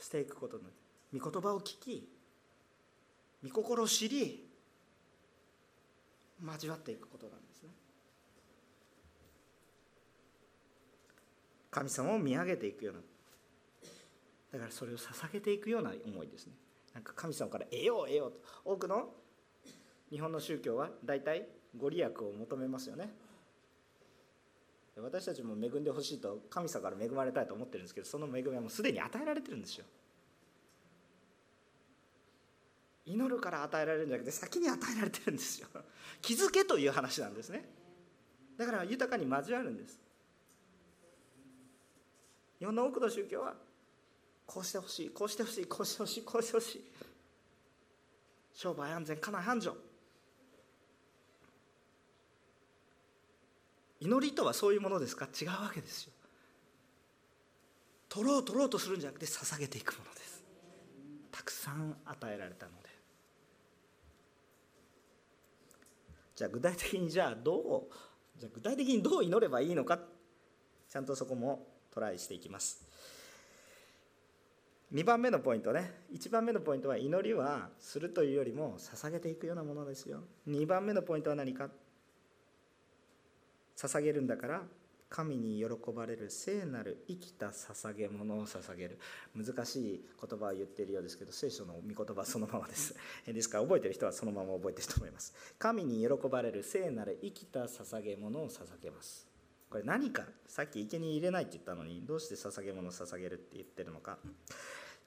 [0.00, 0.64] していくことの
[1.16, 2.08] 御言葉を聞き
[3.44, 4.47] 御心を知り
[6.44, 7.70] 交わっていくことなんですね。
[11.70, 13.00] 神様を見上げていくような
[14.52, 16.54] だからそれを捧げていくような思いですね。
[16.94, 19.10] なんか神様から得よう得ようと多くの
[20.10, 23.12] 日本の宗教は大体ご利益を求めますよね。
[24.96, 29.84] 私たちも恵んでほしいと神様から恵まれたいと思ってるんですけどその恵みはもうすでに与えられてるんですよ。
[33.08, 35.68] 祈るから与えられるんじゃなくて先に与えられてるんですよ。
[36.20, 37.66] 気づけという話なんですね。
[38.56, 39.98] だから豊かに交わるんです。
[42.58, 43.56] 日本の多くの宗教は
[44.46, 46.84] こうしてほしいこうしてほしいこうしてほしいこうしてほしい。
[48.52, 49.74] 商売安全家内繁盛。
[54.00, 55.26] 祈りとはそういうものですか？
[55.26, 56.12] 違うわけですよ。
[58.08, 60.42] 取ろう取ろうとするんじゃなくて捧げていくものです。
[61.30, 62.87] たくさん与えられたので。
[66.38, 67.92] じゃあ具体的にじゃあどう
[68.38, 69.98] じゃあ具体的にどう祈ればいいのか
[70.88, 72.86] ちゃんとそこもトライしていきます。
[74.94, 75.90] 2番目のポイントね。
[76.14, 80.20] 1番目のポイントは祈りはするというよりも捧げていくようなものですよ。
[80.48, 81.70] 2番目のポイントは何か？
[83.76, 84.62] 捧げるんだから
[85.10, 88.98] 神に喜ばれる聖なる生きた捧げ物を捧げる。
[89.34, 92.94] 難しい言葉を言っているようですけど聖書の御言葉そのままです。
[93.26, 95.32] ですから覚えてる人はそのまま覚えてると思います。
[95.58, 99.26] 神に喜ばれる聖なる生きた捧げ物を捧げます。
[99.70, 100.26] これ何か。
[100.46, 104.18] さっき池に入れないって言ったのにどうして捧げ物を捧げるって言ってるのか。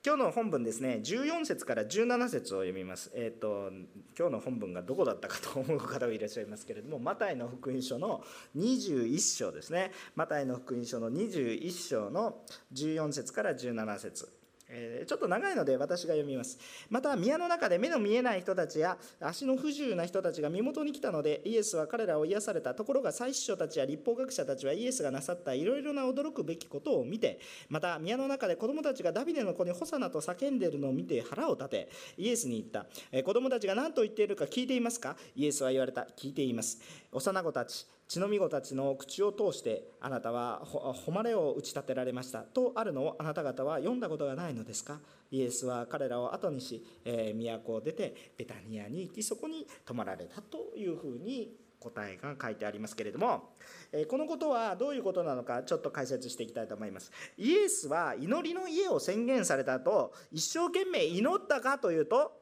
[0.03, 0.99] 今日の本文ですね。
[1.03, 3.69] 14節から17節を読みます、えーと、
[4.17, 8.23] 今日の本文がどこだったかと思う方がいらっしゃいますけれどもマタイの福音書の
[8.57, 9.91] 21章ですね。
[10.15, 12.37] マタイの福音書の21章の
[12.73, 14.40] 14節から17節。
[14.71, 16.57] えちょっと長いので私が読みます。
[16.89, 35.15] また宮の中で目の見えない人たちや足の不自由な人たちが身元に来たのでイエスは彼らを癒されたところが祭司長たちや立法学者たちはイエスがなさったいろいろな驚くべきことを見てまた宮の中で子供たちがダビデの子にホサナと叫んでいるのを見て腹を立てイエスに言った、え子供たちが何と言っているか聞いていますか？
[35.35, 36.07] イエスは言われた。
[36.17, 36.79] 聞いています。
[37.11, 40.67] 幼子たち血のみ子たちの口を通してあなたは
[41.05, 44.99] 誉れを打ち立てられましたとあるのをあなた方は読んだことがないのですか？
[45.31, 53.53] イエスは彼らを後にし、えー、都を出てベタニアに行きそこに泊まられたというふうに答えが書いてありますけれども、
[53.93, 57.13] えこのことはどういうことなのかちょっと解説していきたいと思います。
[57.37, 62.33] イエスは祈りの家を宣言された後一生懸命祈ったかというと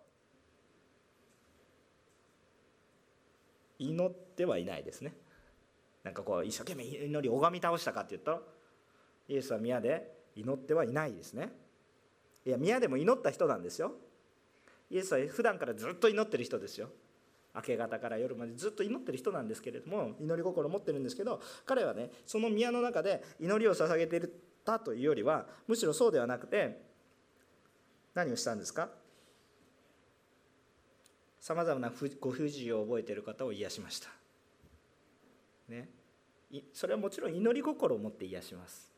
[3.78, 5.14] 祈ってはいないですね。
[6.04, 8.40] なんかこう一生懸命祈り拝み倒したかって言ったら
[9.28, 11.50] イエスは宮で祈ってはいないですね。
[12.46, 13.92] いや宮でも祈った人なんですよ。
[14.90, 16.90] イエスは普段からずっと祈ってる人ですよ。
[17.54, 24.22] 明け方から夜までずっと祈ってる人なんですけれども祈り心を持ってるんですけど彼はねその宮の中で祈りを捧げてい
[24.64, 26.80] たというよりはむしろそうではなくて
[28.14, 28.90] 何をしたんですか？
[31.40, 34.10] さまざまなご不自由を覚えている方を癒しました。
[35.70, 35.90] ね、
[36.74, 38.90] それはもちろん祈り心を持って癒します。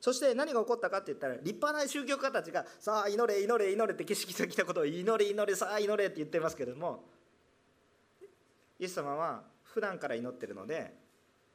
[0.00, 7.04] そして何が起こったかって言ったら立派な宗教家たちがさあ祈れ祈れ祈れって景色が来たことを祈れ祈れさあ祈れって言ってますけれども
[8.78, 10.94] イエス様は普段から祈ってるので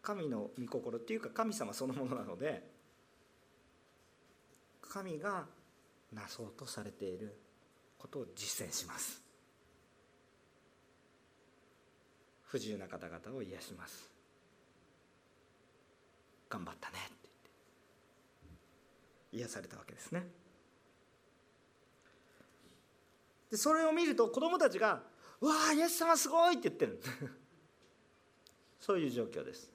[0.04, 2.70] 神の御心っていうか神様そのものなので
[4.82, 5.46] 神が
[6.14, 7.36] なそうとされている
[7.98, 9.25] ことを実践します。
[12.56, 14.10] 不自由な方々を癒します。
[16.47, 16.95] 頑張ったね。
[17.06, 17.30] って
[19.34, 19.47] 言って。
[19.47, 20.26] 癒されたわけですね。
[23.51, 25.03] でそれを見ると子供たちが
[25.41, 27.01] 「わあイエス様すごい!」って言ってる。
[28.80, 29.70] そういう状況です。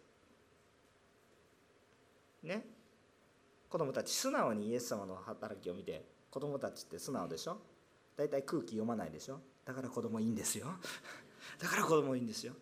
[2.42, 2.64] ね。
[3.68, 7.60] 子供たち素直にイエス様の働きを見て子供たちって素直でしょ。
[8.16, 10.78] 大体空気読まないでしょだから子供いいんですよ。
[11.58, 12.54] だから子供いいんですよ。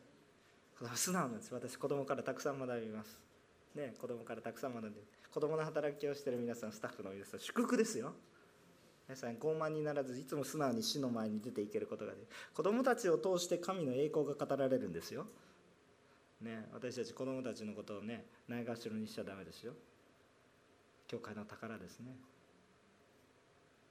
[0.95, 1.53] 素直なんです。
[1.53, 3.19] 私子供からたくさん学びます。
[3.75, 5.01] ね子供からたくさん学んで
[5.33, 8.13] 子供の働きをしてる皆さんスタッフの皆さん祝福ですよ。
[9.09, 15.27] 皆さん傲慢にならずいつも素直に死の前に出ていけることができ子供たちを通して神の栄光が語られるんですよ。
[16.41, 19.73] ね私たち子供たちのことをねないがしろにしちゃダメですよ。
[21.09, 22.17] 教会の宝ですね。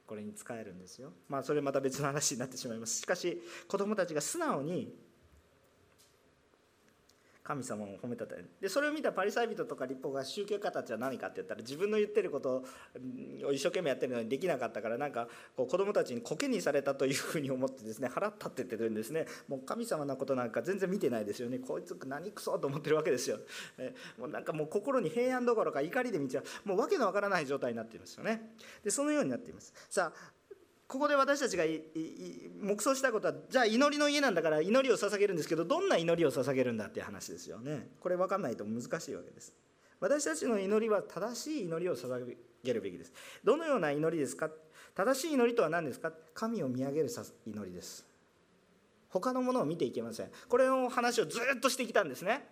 [0.05, 1.11] これに使えるんですよ。
[1.27, 3.01] まあそれまた別の話になってしまいます。
[3.01, 4.95] しかし子供たちが素直に
[7.47, 12.65] 神様を褒めたたでそれを見たパリサイ人とか立法が宗教家たちは何かって言ったら自分の言ってること
[13.45, 19.27] を一生懸命やってるのにできなかったからなんかこう子供たちにコケにされたというふうに思ってですね腹立っててるんですね。
[19.47, 21.59] もう神様のことなんか全然見てないですよね。
[21.59, 23.39] こいつ何くそと思ってるわけですよ、
[23.77, 28.51] えもうなんかもう心に平安どころか怒りで満ちゃうもう訳のわからない状態になっていますよね。
[28.83, 29.73] でそのようになっています。
[29.89, 30.36] さあ
[30.87, 31.65] ここで私たちが
[32.61, 37.89] 黙想したことはじゃあ祈りの家なんだから祈りを捧げるんですけどどんな祈りを捧げるんだっていう話ですよね。
[37.99, 39.53] これ分かんないと難しいわけです。
[39.99, 43.11] 私たちの祈りは正しい祈りを捧げるべきです。
[43.43, 44.49] どのような祈りですか？
[44.95, 46.11] 正しい祈りとは何ですか？
[46.33, 47.09] 神を見上げる
[47.45, 48.05] 祈りです。
[49.09, 50.31] 他のものを見ていけません。
[50.47, 52.47] これの話をずっとしてきたんですね。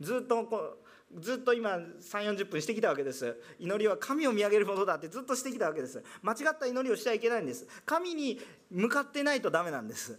[0.00, 0.78] ずっとこう
[1.14, 3.36] ずっと今3 4 0分してきたわけです。
[3.58, 6.02] 祈りは神を見上げるものだってずっとしてきたわけです。
[6.22, 7.66] 間違った祈りをしちゃいけないんです。
[7.84, 8.40] 神に
[8.70, 10.18] 向かってないとダメなんです。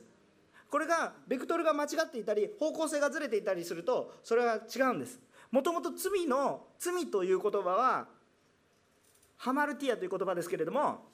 [0.69, 5.19] これがベクトルが間違っていたり方向性がずれていたりするとそれは違うんです。
[5.51, 8.07] もともと罪の罪という言葉は
[9.37, 11.05] ハマルティアという言葉ですけれども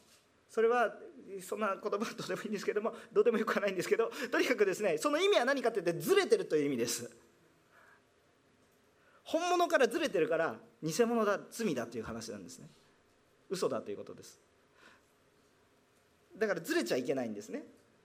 [0.50, 0.94] それは
[1.42, 7.12] そんな言葉はどうでもいいんですけどもどうでもよくはないんですけどとにかくですねその意味は何かというとずれてるという意味です。
[9.24, 12.68] 本物からずれてるから偽物だ罪だという話なんですね。
[13.50, 14.40] 嘘だということです。
[16.38, 17.64] だからずれちゃいけないんですね。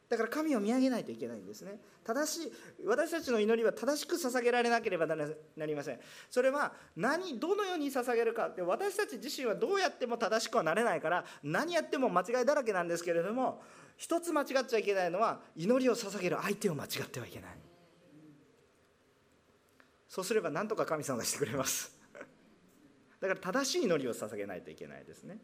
[0.08, 1.78] だから神を見上げないといけないんですね。
[2.04, 2.52] 正しい
[2.86, 5.16] 私たちの祈りは正しく捧げられなければな
[5.66, 6.00] りません。
[6.30, 8.48] それは何どのように捧げるか。
[8.48, 13.62] って私たち自身はどうやっても正しくはなれないから何やっても間違いだらけなんですけれども
[13.96, 17.67] 一つ間違っちゃいけないのは祈りを捧げる相手を間違ってはいけない。
[20.08, 21.96] そうすれば何とか神様がしてくれます。
[23.20, 25.38] だから正しい祈りを捧げないといけないですね。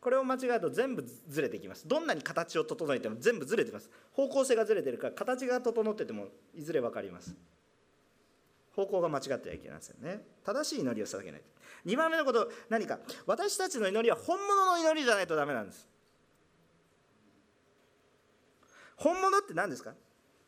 [0.00, 1.86] これを間違えると全部ずれてきます。
[1.86, 3.90] どんなに形を整えても全部ずれてます。
[4.12, 7.34] 方向性がずれてるから形が整っててもいずれ分かります。
[8.72, 10.24] 方向が間違ってはいけませんね。
[10.44, 11.42] 正しい祈りを捧げない
[11.84, 15.88] 2番目のこと何か私たちの祈りは本物の祈りじゃないとダメなんです。
[18.96, 19.94] 本物って何ですか？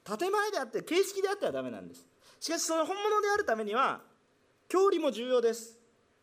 [0.04, 2.04] 建前であって形式であってはダメなんです。
[2.40, 4.00] しかしその本物であるためには
[4.68, 5.78] 教理も重要です。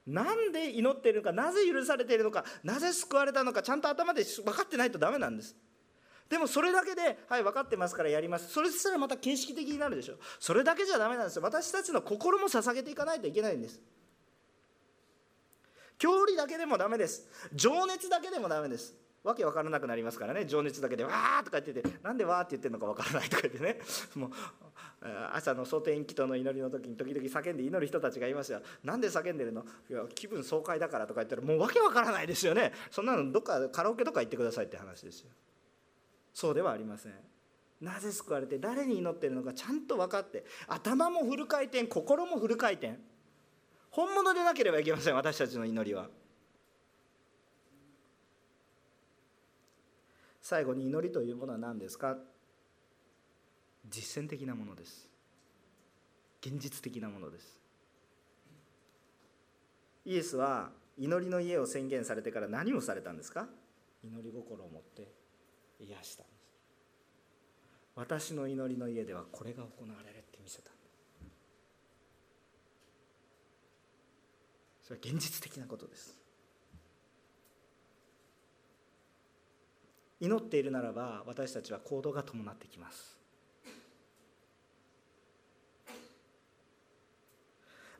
[0.05, 5.55] なんで祈っているのかなぜ許されているのかなぜ救われたのかちゃんと頭で分かってないとダメなんです。
[6.29, 8.51] でもそれだけではい分かってますからやります。
[8.51, 10.13] それしたらまた形式的になるでしょ。
[10.13, 11.41] うそれだけじゃダメなんですよ。
[11.43, 13.79] 私たちの心も捧げていかないといけないんです。
[15.99, 17.27] 教理だけでもダメです。
[17.53, 18.95] 情熱だけでもダメです。
[19.23, 20.45] わけ分からなくなりますからね。
[20.45, 23.79] 情熱だけでわーとか言っててなんでわーって言ってるのか分からないとか言ってね。
[24.15, 24.31] もう
[25.31, 28.61] 朝の蒼天祈祷の祈りの時に時々叫んで祈る人たちがいますよ。
[28.83, 29.63] なんで叫んでるの？
[29.89, 32.71] いや気分爽快だからとか言ったらもうわけ分からないですよね。
[32.89, 35.29] そんなのどっかカラオケとか行ってくださいって話ですよ。
[36.33, 37.13] そうではありません。
[37.79, 40.43] なぜ救われて誰に祈ってるのかちゃんと分かって。
[40.67, 42.95] 頭もフル回転心もフル回転。
[43.91, 46.09] 本物でなければいけません私たちの祈りは。
[50.41, 52.17] 最後に祈りというものは何ですか？
[53.89, 55.09] 実践的なものです。
[56.41, 57.57] 現実的なものです。
[60.05, 63.47] イエスは祈りの家を宣言されてから何をされたんですか？
[64.03, 65.11] 祈り心を持って
[65.79, 66.37] 癒したんです。
[67.95, 70.71] 私の祈りの家ではこれが行われるって見せた
[74.83, 76.15] それは現実的なことです。
[80.21, 83.16] 祈っているならば私たちは行動が伴ってきます。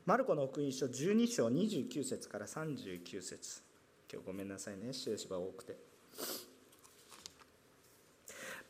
[0.08, 3.60] マルコの福音書12章29節から39節。
[4.10, 4.94] 今日ごめんなさいね。
[4.94, 5.76] 印が多くて。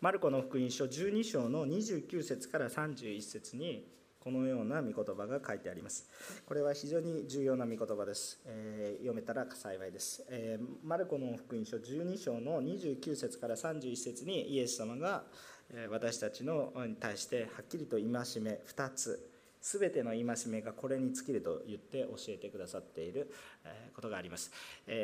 [0.00, 3.86] マルコの福音書12章の29節から31節に
[4.18, 6.10] このような御言葉が書いてあります。
[6.44, 8.40] これは非常に重要な御言葉です。
[8.44, 15.22] えー、読めたら幸いです、えー、マルコの福音書12章の29節から31節にイエス様が
[15.88, 18.02] 私たちのに対してはっきりと戒
[18.42, 19.37] め2つ。
[19.70, 23.30] 全ての戒めがこれに尽きると言って教えてくださっている。
[23.94, 24.50] ことがあります。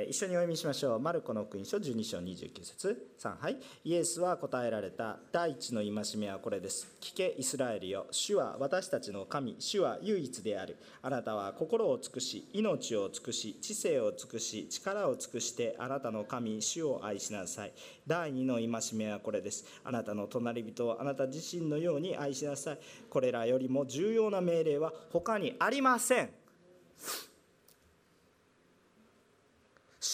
[0.09, 1.01] 一緒にお読みしましょう。
[1.01, 3.57] マルコの福音書12章29節3はい。
[3.85, 6.87] イエスは答えられた第一の戒めはこれです。
[7.01, 8.07] 聞けイスラエルよ。
[8.11, 9.57] 主は私たちの神。
[9.59, 10.77] 主は唯一である。
[11.03, 17.73] あなたは心を尽くし、命を尽くし、知性を尽くし、力を尽くしてあなたの神、主を愛しなさい。
[18.07, 19.65] 第二の戒めはこれです。
[19.85, 22.79] あなたの隣人をあなた自身のように愛しなさい。
[23.11, 26.31] これらよりも重要な命令は他にありません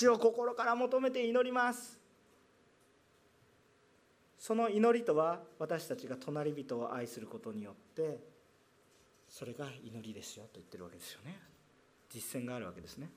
[0.00, 2.00] 死を心から求めて祈ります。
[4.38, 8.18] その祈りとは私たちが隣人を愛することによって
[9.28, 11.38] それが祈りですよと言ってるわけですよね。
[12.08, 13.10] 実践があるわけですね。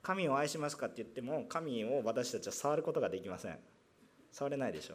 [0.00, 3.58] 神を愛しますかって言っても神を私たちは触ることができません。
[4.32, 4.94] 触れないでしょ。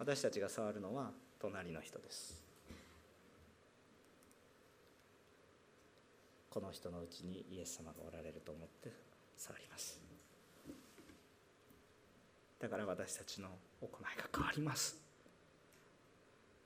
[0.00, 2.42] 私たちが触るのは隣の人です。
[6.50, 9.09] この人のうちにイエス様がおられると思って
[9.40, 9.98] 触ります。
[12.58, 13.48] だから私たちの
[13.80, 15.00] 行いが変わります。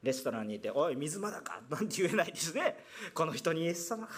[0.03, 2.77] レストランにいて「おい水まだか!」なんて言えないですね。
[3.15, 4.13] この人にイエス様が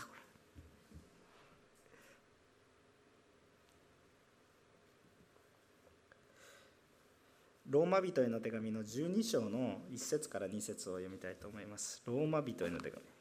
[7.69, 12.03] ローマ人への手紙の12章の1節から2節を読みたいと思います。
[12.07, 13.16] ローマ人への手紙。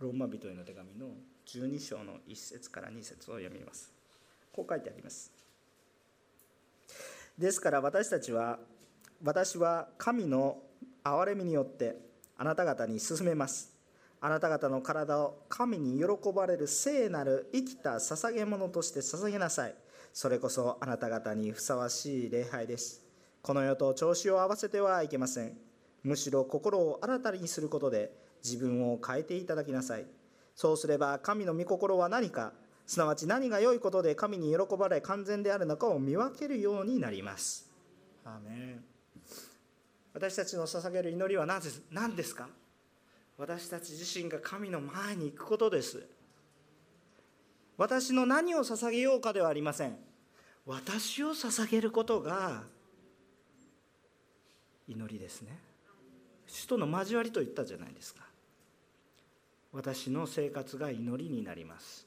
[0.00, 1.06] ローマ人への手紙の
[1.46, 3.92] 12章の1節から2節を読みます。
[4.52, 5.32] こう書いてあります。
[7.38, 8.58] ですから私たちは、
[9.22, 10.58] 私は神の
[11.02, 11.96] 憐れみによって
[12.36, 13.72] あなた方に進めます。
[14.20, 19.74] あなた方の体を神に喜ばれる聖なる生きた捧げ物として捧げなさい。
[20.12, 23.02] それこそあなた方にふさわしい礼拝です。
[23.42, 25.58] この世と調子を合わせてはいけません。
[26.02, 28.12] むしろ心を新たにすることで、
[28.44, 30.06] 自分を変えていただきなさい。
[30.54, 32.52] そうすれば神の御心は何か
[32.86, 37.70] すなわち何が良いことで神に喜ばれ完全であるのかを見分けるようになります。
[38.24, 38.78] アメ
[40.12, 42.48] 私たちの捧げる祈りは何です何ですか？
[43.36, 46.06] 私たち自身が神の前に行くことです。
[47.76, 49.96] 私の何を捧げようかではありません。
[50.66, 52.62] 私を捧げることが
[54.86, 55.58] 祈りですね。
[56.46, 58.22] 主との交わりと言ったじゃないですか。
[59.74, 62.06] 私の生活が祈りになります。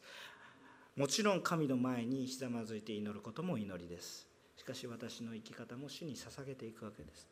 [0.95, 4.25] もちろん神の前にひざまずいて祈ることも祈りです。
[4.55, 7.27] しかし私の生き方も主に捧げていくわけです。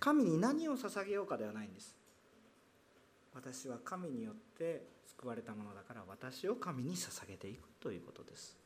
[0.00, 1.94] 神に何を捧げようかではないんです。
[3.32, 8.56] 私は神によって救われたものだから私を神に捧げていくということです。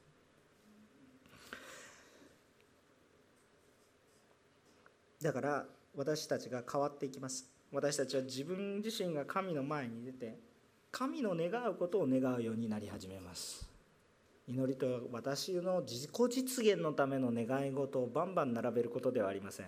[5.20, 7.46] だから私たちが変わっていきます。
[7.72, 10.47] 私たちは自分自身が神の前に出て
[10.90, 13.68] 神の願うことを願うようになり始めます。
[14.46, 19.66] 祈りとは私の自己実現のための願い事をバンバン並べることではありません。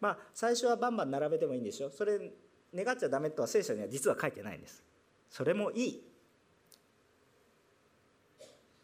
[0.00, 2.20] まあ最初はバンバン並べてもいいんでしょそれ
[2.74, 4.84] 願っちゃダメとは聖書には実は書いてないんです。
[5.28, 6.02] それもいい。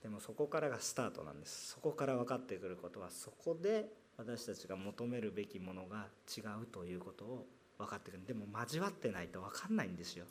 [0.02, 1.68] でもそこからがスタートなんです。
[1.70, 7.46] そこから分かってくることはそこで私たちが求めるべきものが違うということを
[7.78, 8.26] 分かってくる。
[8.26, 10.24] でも交わってないと分かんないんですよ。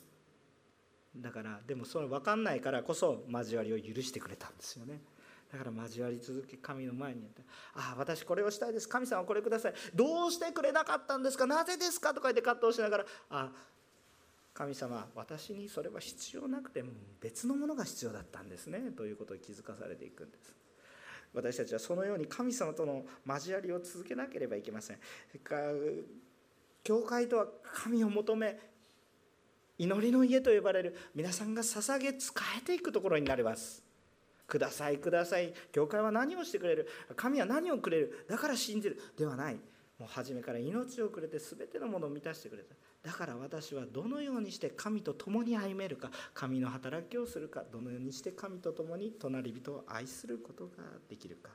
[1.16, 5.00] だからでもそれ分かんないからこそ交わりを許してくれたんですよね。
[5.52, 7.42] だから交わり続け神の前にやって
[7.74, 8.88] 「ああ私これをしたいです。
[8.88, 9.74] 神様これください。
[9.94, 11.46] どうしてくれなかったんですか？
[11.46, 13.52] なぜですか?」とか言って葛藤しながら「あ
[14.54, 20.54] 神様私にそれは必要なくても別のものが必要だったんですね」ということを気づかされていくんです。
[21.32, 24.98] 私たちはそのように神様との交わりを続けなければいけません。
[26.84, 28.58] 教会とは神を求め
[29.80, 33.82] 祈りの家と呼ばれる皆さんが捧げ仕えていくところになります。
[34.46, 35.54] くださいください。
[35.72, 39.54] 教会は何をしてくれる神は何をくれるだから信じるではない。
[39.98, 42.74] もう初めから命をくれて全てのものを満たしてくれた。
[43.02, 50.72] だから私はどのようにして神と共に歩めるか神の働きをするかどのようにして神と共に隣人を愛することが
[51.08, 51.52] できるか。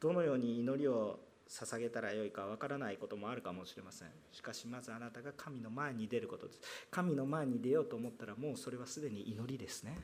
[0.00, 1.18] どのように祈りを
[1.52, 4.08] 捧げたらよいかわからないこともあるかもしれません。
[4.32, 6.60] しかしまずあなたが神の前に出ることです。
[6.90, 9.98] 神の前に出ようと思ったらもうそれはすでに祈りですね。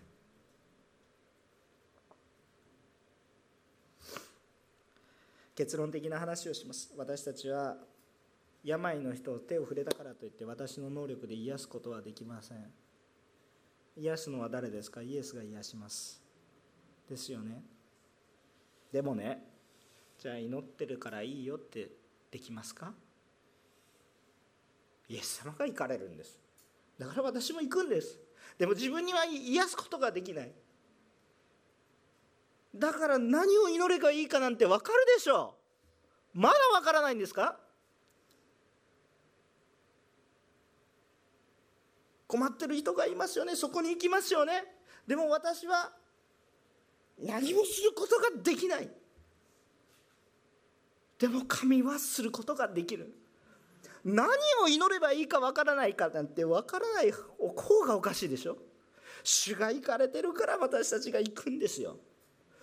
[5.56, 6.92] 結論的な話をします。
[6.98, 7.78] 私たちは
[8.62, 12.58] 病の人を手を触れたからといって私の能力で癒すことはできません。
[13.96, 15.00] 癒すのは誰ですか？
[15.00, 16.22] イエスが癒します。
[17.08, 17.62] ですよね。
[18.92, 19.47] でもね
[20.18, 21.88] じゃあ祈ってるからいいよって
[22.30, 22.92] できますか？
[25.08, 26.40] イエス様が行かれるんです。
[26.98, 28.18] だから私も行くんです。
[28.58, 30.52] でも自分には癒すことができない。
[32.74, 35.54] だから何を祈ればいいかなんて分かるでしょ
[36.34, 36.38] う。
[36.40, 37.58] まだ分からないんですか？
[42.26, 43.56] 困ってる人がいますよね。
[43.56, 44.64] そこに行きますよね。
[45.06, 45.92] でも私は
[47.18, 48.90] 何もすることができない。
[51.18, 53.12] でも神はすることができる。
[54.04, 54.28] 何
[54.62, 58.56] を祈ればいいかわからないかなんてわからない方がおかしいでしょ。
[59.24, 61.96] 主が行かれてるから私たちが行くんですよ。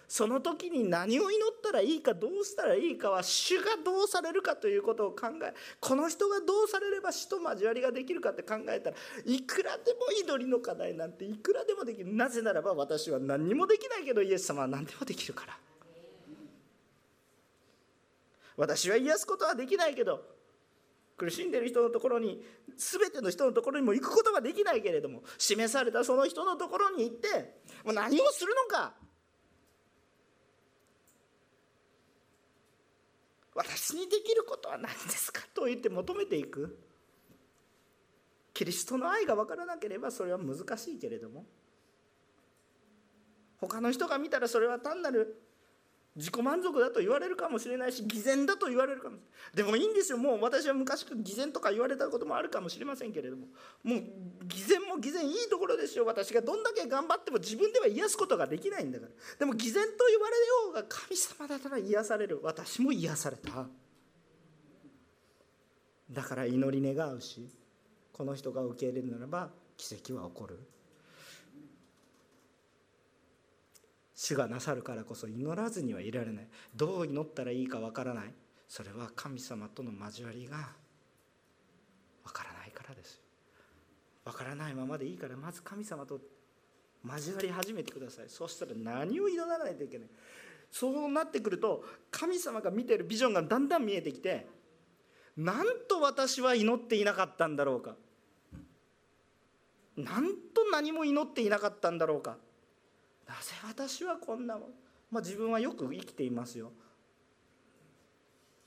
[0.07, 8.95] その時に何を祈ったらいいかどうしたらいいかは主がどうされるかということを考えこの人がどうされれば死と交わりができるかって考えたら
[9.25, 12.13] いくらでも祈りの課題なんていくらでもできる。
[12.13, 15.57] なぜならば私は何にもできないけどイエス様は何でもできるから。
[18.57, 20.21] 私は癒すことはできないけど
[21.17, 22.43] 苦しんでる人のところに
[22.77, 28.93] 全ての人のところにも行くことができないけれども示されたその人のところに行ってもう何をするのか。
[33.57, 36.77] 私にできることは何ですかと言って求めていく。
[38.53, 41.45] キリストの愛が分からなければそれは難しいけれども。
[43.57, 45.41] 他の人が見たらそれは単なる
[46.15, 49.17] 自己満足だと言われるかもしれないし偽善だと言われるかも
[49.53, 50.17] でもいいんですよ。
[50.17, 53.47] もう私は昔偽善とか言われたこともあるかもしれませんけれども。
[53.83, 54.03] もう
[54.45, 56.05] 偽善も偽善いいところですよ。
[56.05, 59.11] 私がどんだけ頑張っても自分では癒すことができないんだから。
[59.39, 62.39] でも偽善と言われようが神様だったら癒される。
[62.43, 63.67] 私も癒された。
[66.09, 67.49] だから祈り願うし
[68.13, 70.59] この人が受け入れるならば奇跡は起こる。
[74.15, 76.47] 主がなさるからこそ祈らずにはいられない。
[76.73, 78.33] どう祈ったらいいかわからない。
[78.67, 80.57] それは神様との交わりが
[82.23, 83.21] わからないからです。
[84.23, 86.19] わからないままでいいからまず神様と
[87.05, 88.25] 交わり始めてください。
[88.29, 90.07] そしたら何を祈らないといけない。
[90.71, 94.47] そうなってくると神様が見てるビジョンがだんだん見えてきて
[95.37, 97.95] なんと私は祈っていなかったんだろうか。
[99.97, 102.37] なんと何も祈っていなかったんだろうか。
[103.27, 104.63] なぜ私はこんなもん、
[105.11, 106.71] まあ、自分はよく生きていますよ。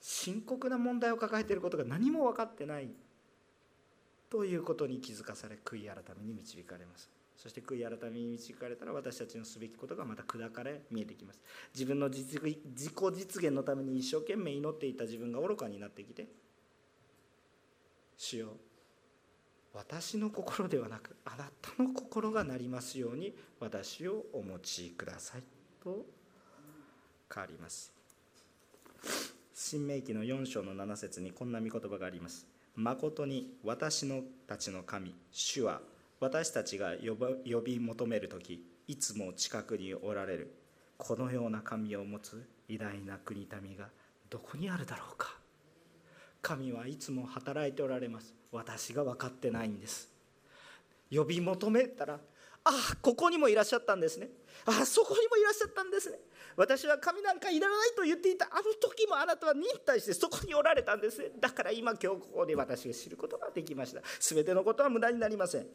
[0.01, 2.89] 深刻な問題を抱えていることが何も分かってない。
[4.31, 7.11] ということに気づかされ悔い改めに導かれます。
[7.37, 11.41] そして悔い改めに導かれたら私たちのすべきことがまた砕かれ見えてきます。
[11.73, 12.43] 自分の自己
[12.75, 16.27] 実現のために一生懸命祈っていた自分が愚かになってきて
[18.17, 18.49] 主よ
[19.75, 25.43] 私の心ではなくあなたの心がなりますように私をお持ちください。
[25.83, 26.05] と
[27.33, 27.93] 変わります。
[29.55, 32.47] 新明記の4章の7節にこんな御言葉があります。
[32.75, 35.81] 誠に私のたちの神主は
[36.21, 40.55] 私たちが呼び求める時いつも近くにおられる。
[40.97, 43.89] このような神を持つ偉大な国民が
[44.31, 45.37] どこにあるだろうか。
[46.43, 48.35] 神はいつも働いておられます。
[48.53, 50.09] 私が分かってないんです。
[51.11, 52.21] 呼び求めたら
[52.65, 54.29] ああここにもいらっしゃったんですね。
[54.67, 56.19] ああそこにもいらっしゃったんですね。
[56.57, 58.47] 私は神なんかいらないと言っていた。
[58.47, 61.31] あの時もあなたは忍耐してそこにおられたんですね。
[61.41, 64.03] だから今今日ここで私が知ることができました。
[64.21, 65.67] 全てのことは無駄になりません。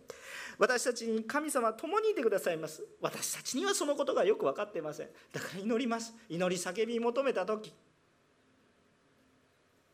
[0.59, 2.83] 私たちに神様は共にいてくださいます。
[3.01, 5.09] 私たちにはそのことがよく分かっていません。
[5.31, 6.13] だから祈ります。
[6.29, 7.73] 祈り叫び求めた時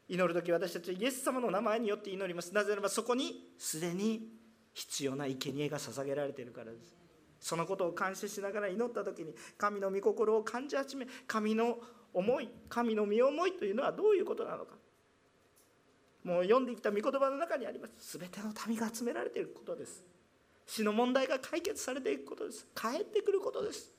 [0.10, 2.52] 祈る時私たちはイエス様の名前によって祈ります。
[2.54, 4.28] なぜならばそこにすでに
[4.74, 6.98] 必要な生贄が捧げられているからです。
[7.40, 11.78] そのことを感謝しながら祈った時に神の御心を感じ始め神の
[12.12, 14.74] 思い神の身思いというのはどういうことなのか。
[16.24, 18.18] もう読んできた御言葉の中にあります。
[18.18, 20.04] 全ての民が集められていることです。
[20.66, 22.68] 死の問題が解決されていくことです。
[22.76, 23.92] 帰ってくることです。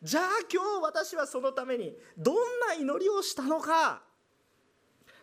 [0.00, 2.36] じゃあ今日私はそのためにどん
[2.68, 4.07] な祈りをしたのか。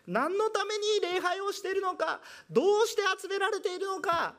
[0.06, 4.34] 何のために礼拝をしているのかどうして集められているのか。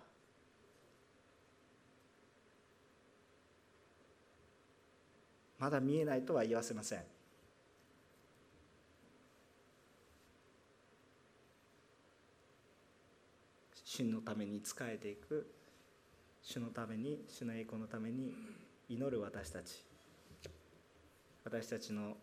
[5.59, 7.03] まだ見えないとは言わせません。
[13.84, 15.51] 主のために仕えていく。
[16.43, 18.32] 主のために主の栄光のために
[18.88, 19.84] 祈る私たち。
[21.43, 22.15] 私たちの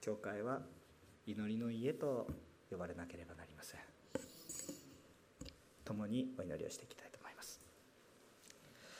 [0.00, 0.62] 教会は
[1.26, 2.28] 祈りの家と
[2.70, 3.80] 呼ばれなければなりません。
[5.84, 7.07] 共にお祈りをしていきたい。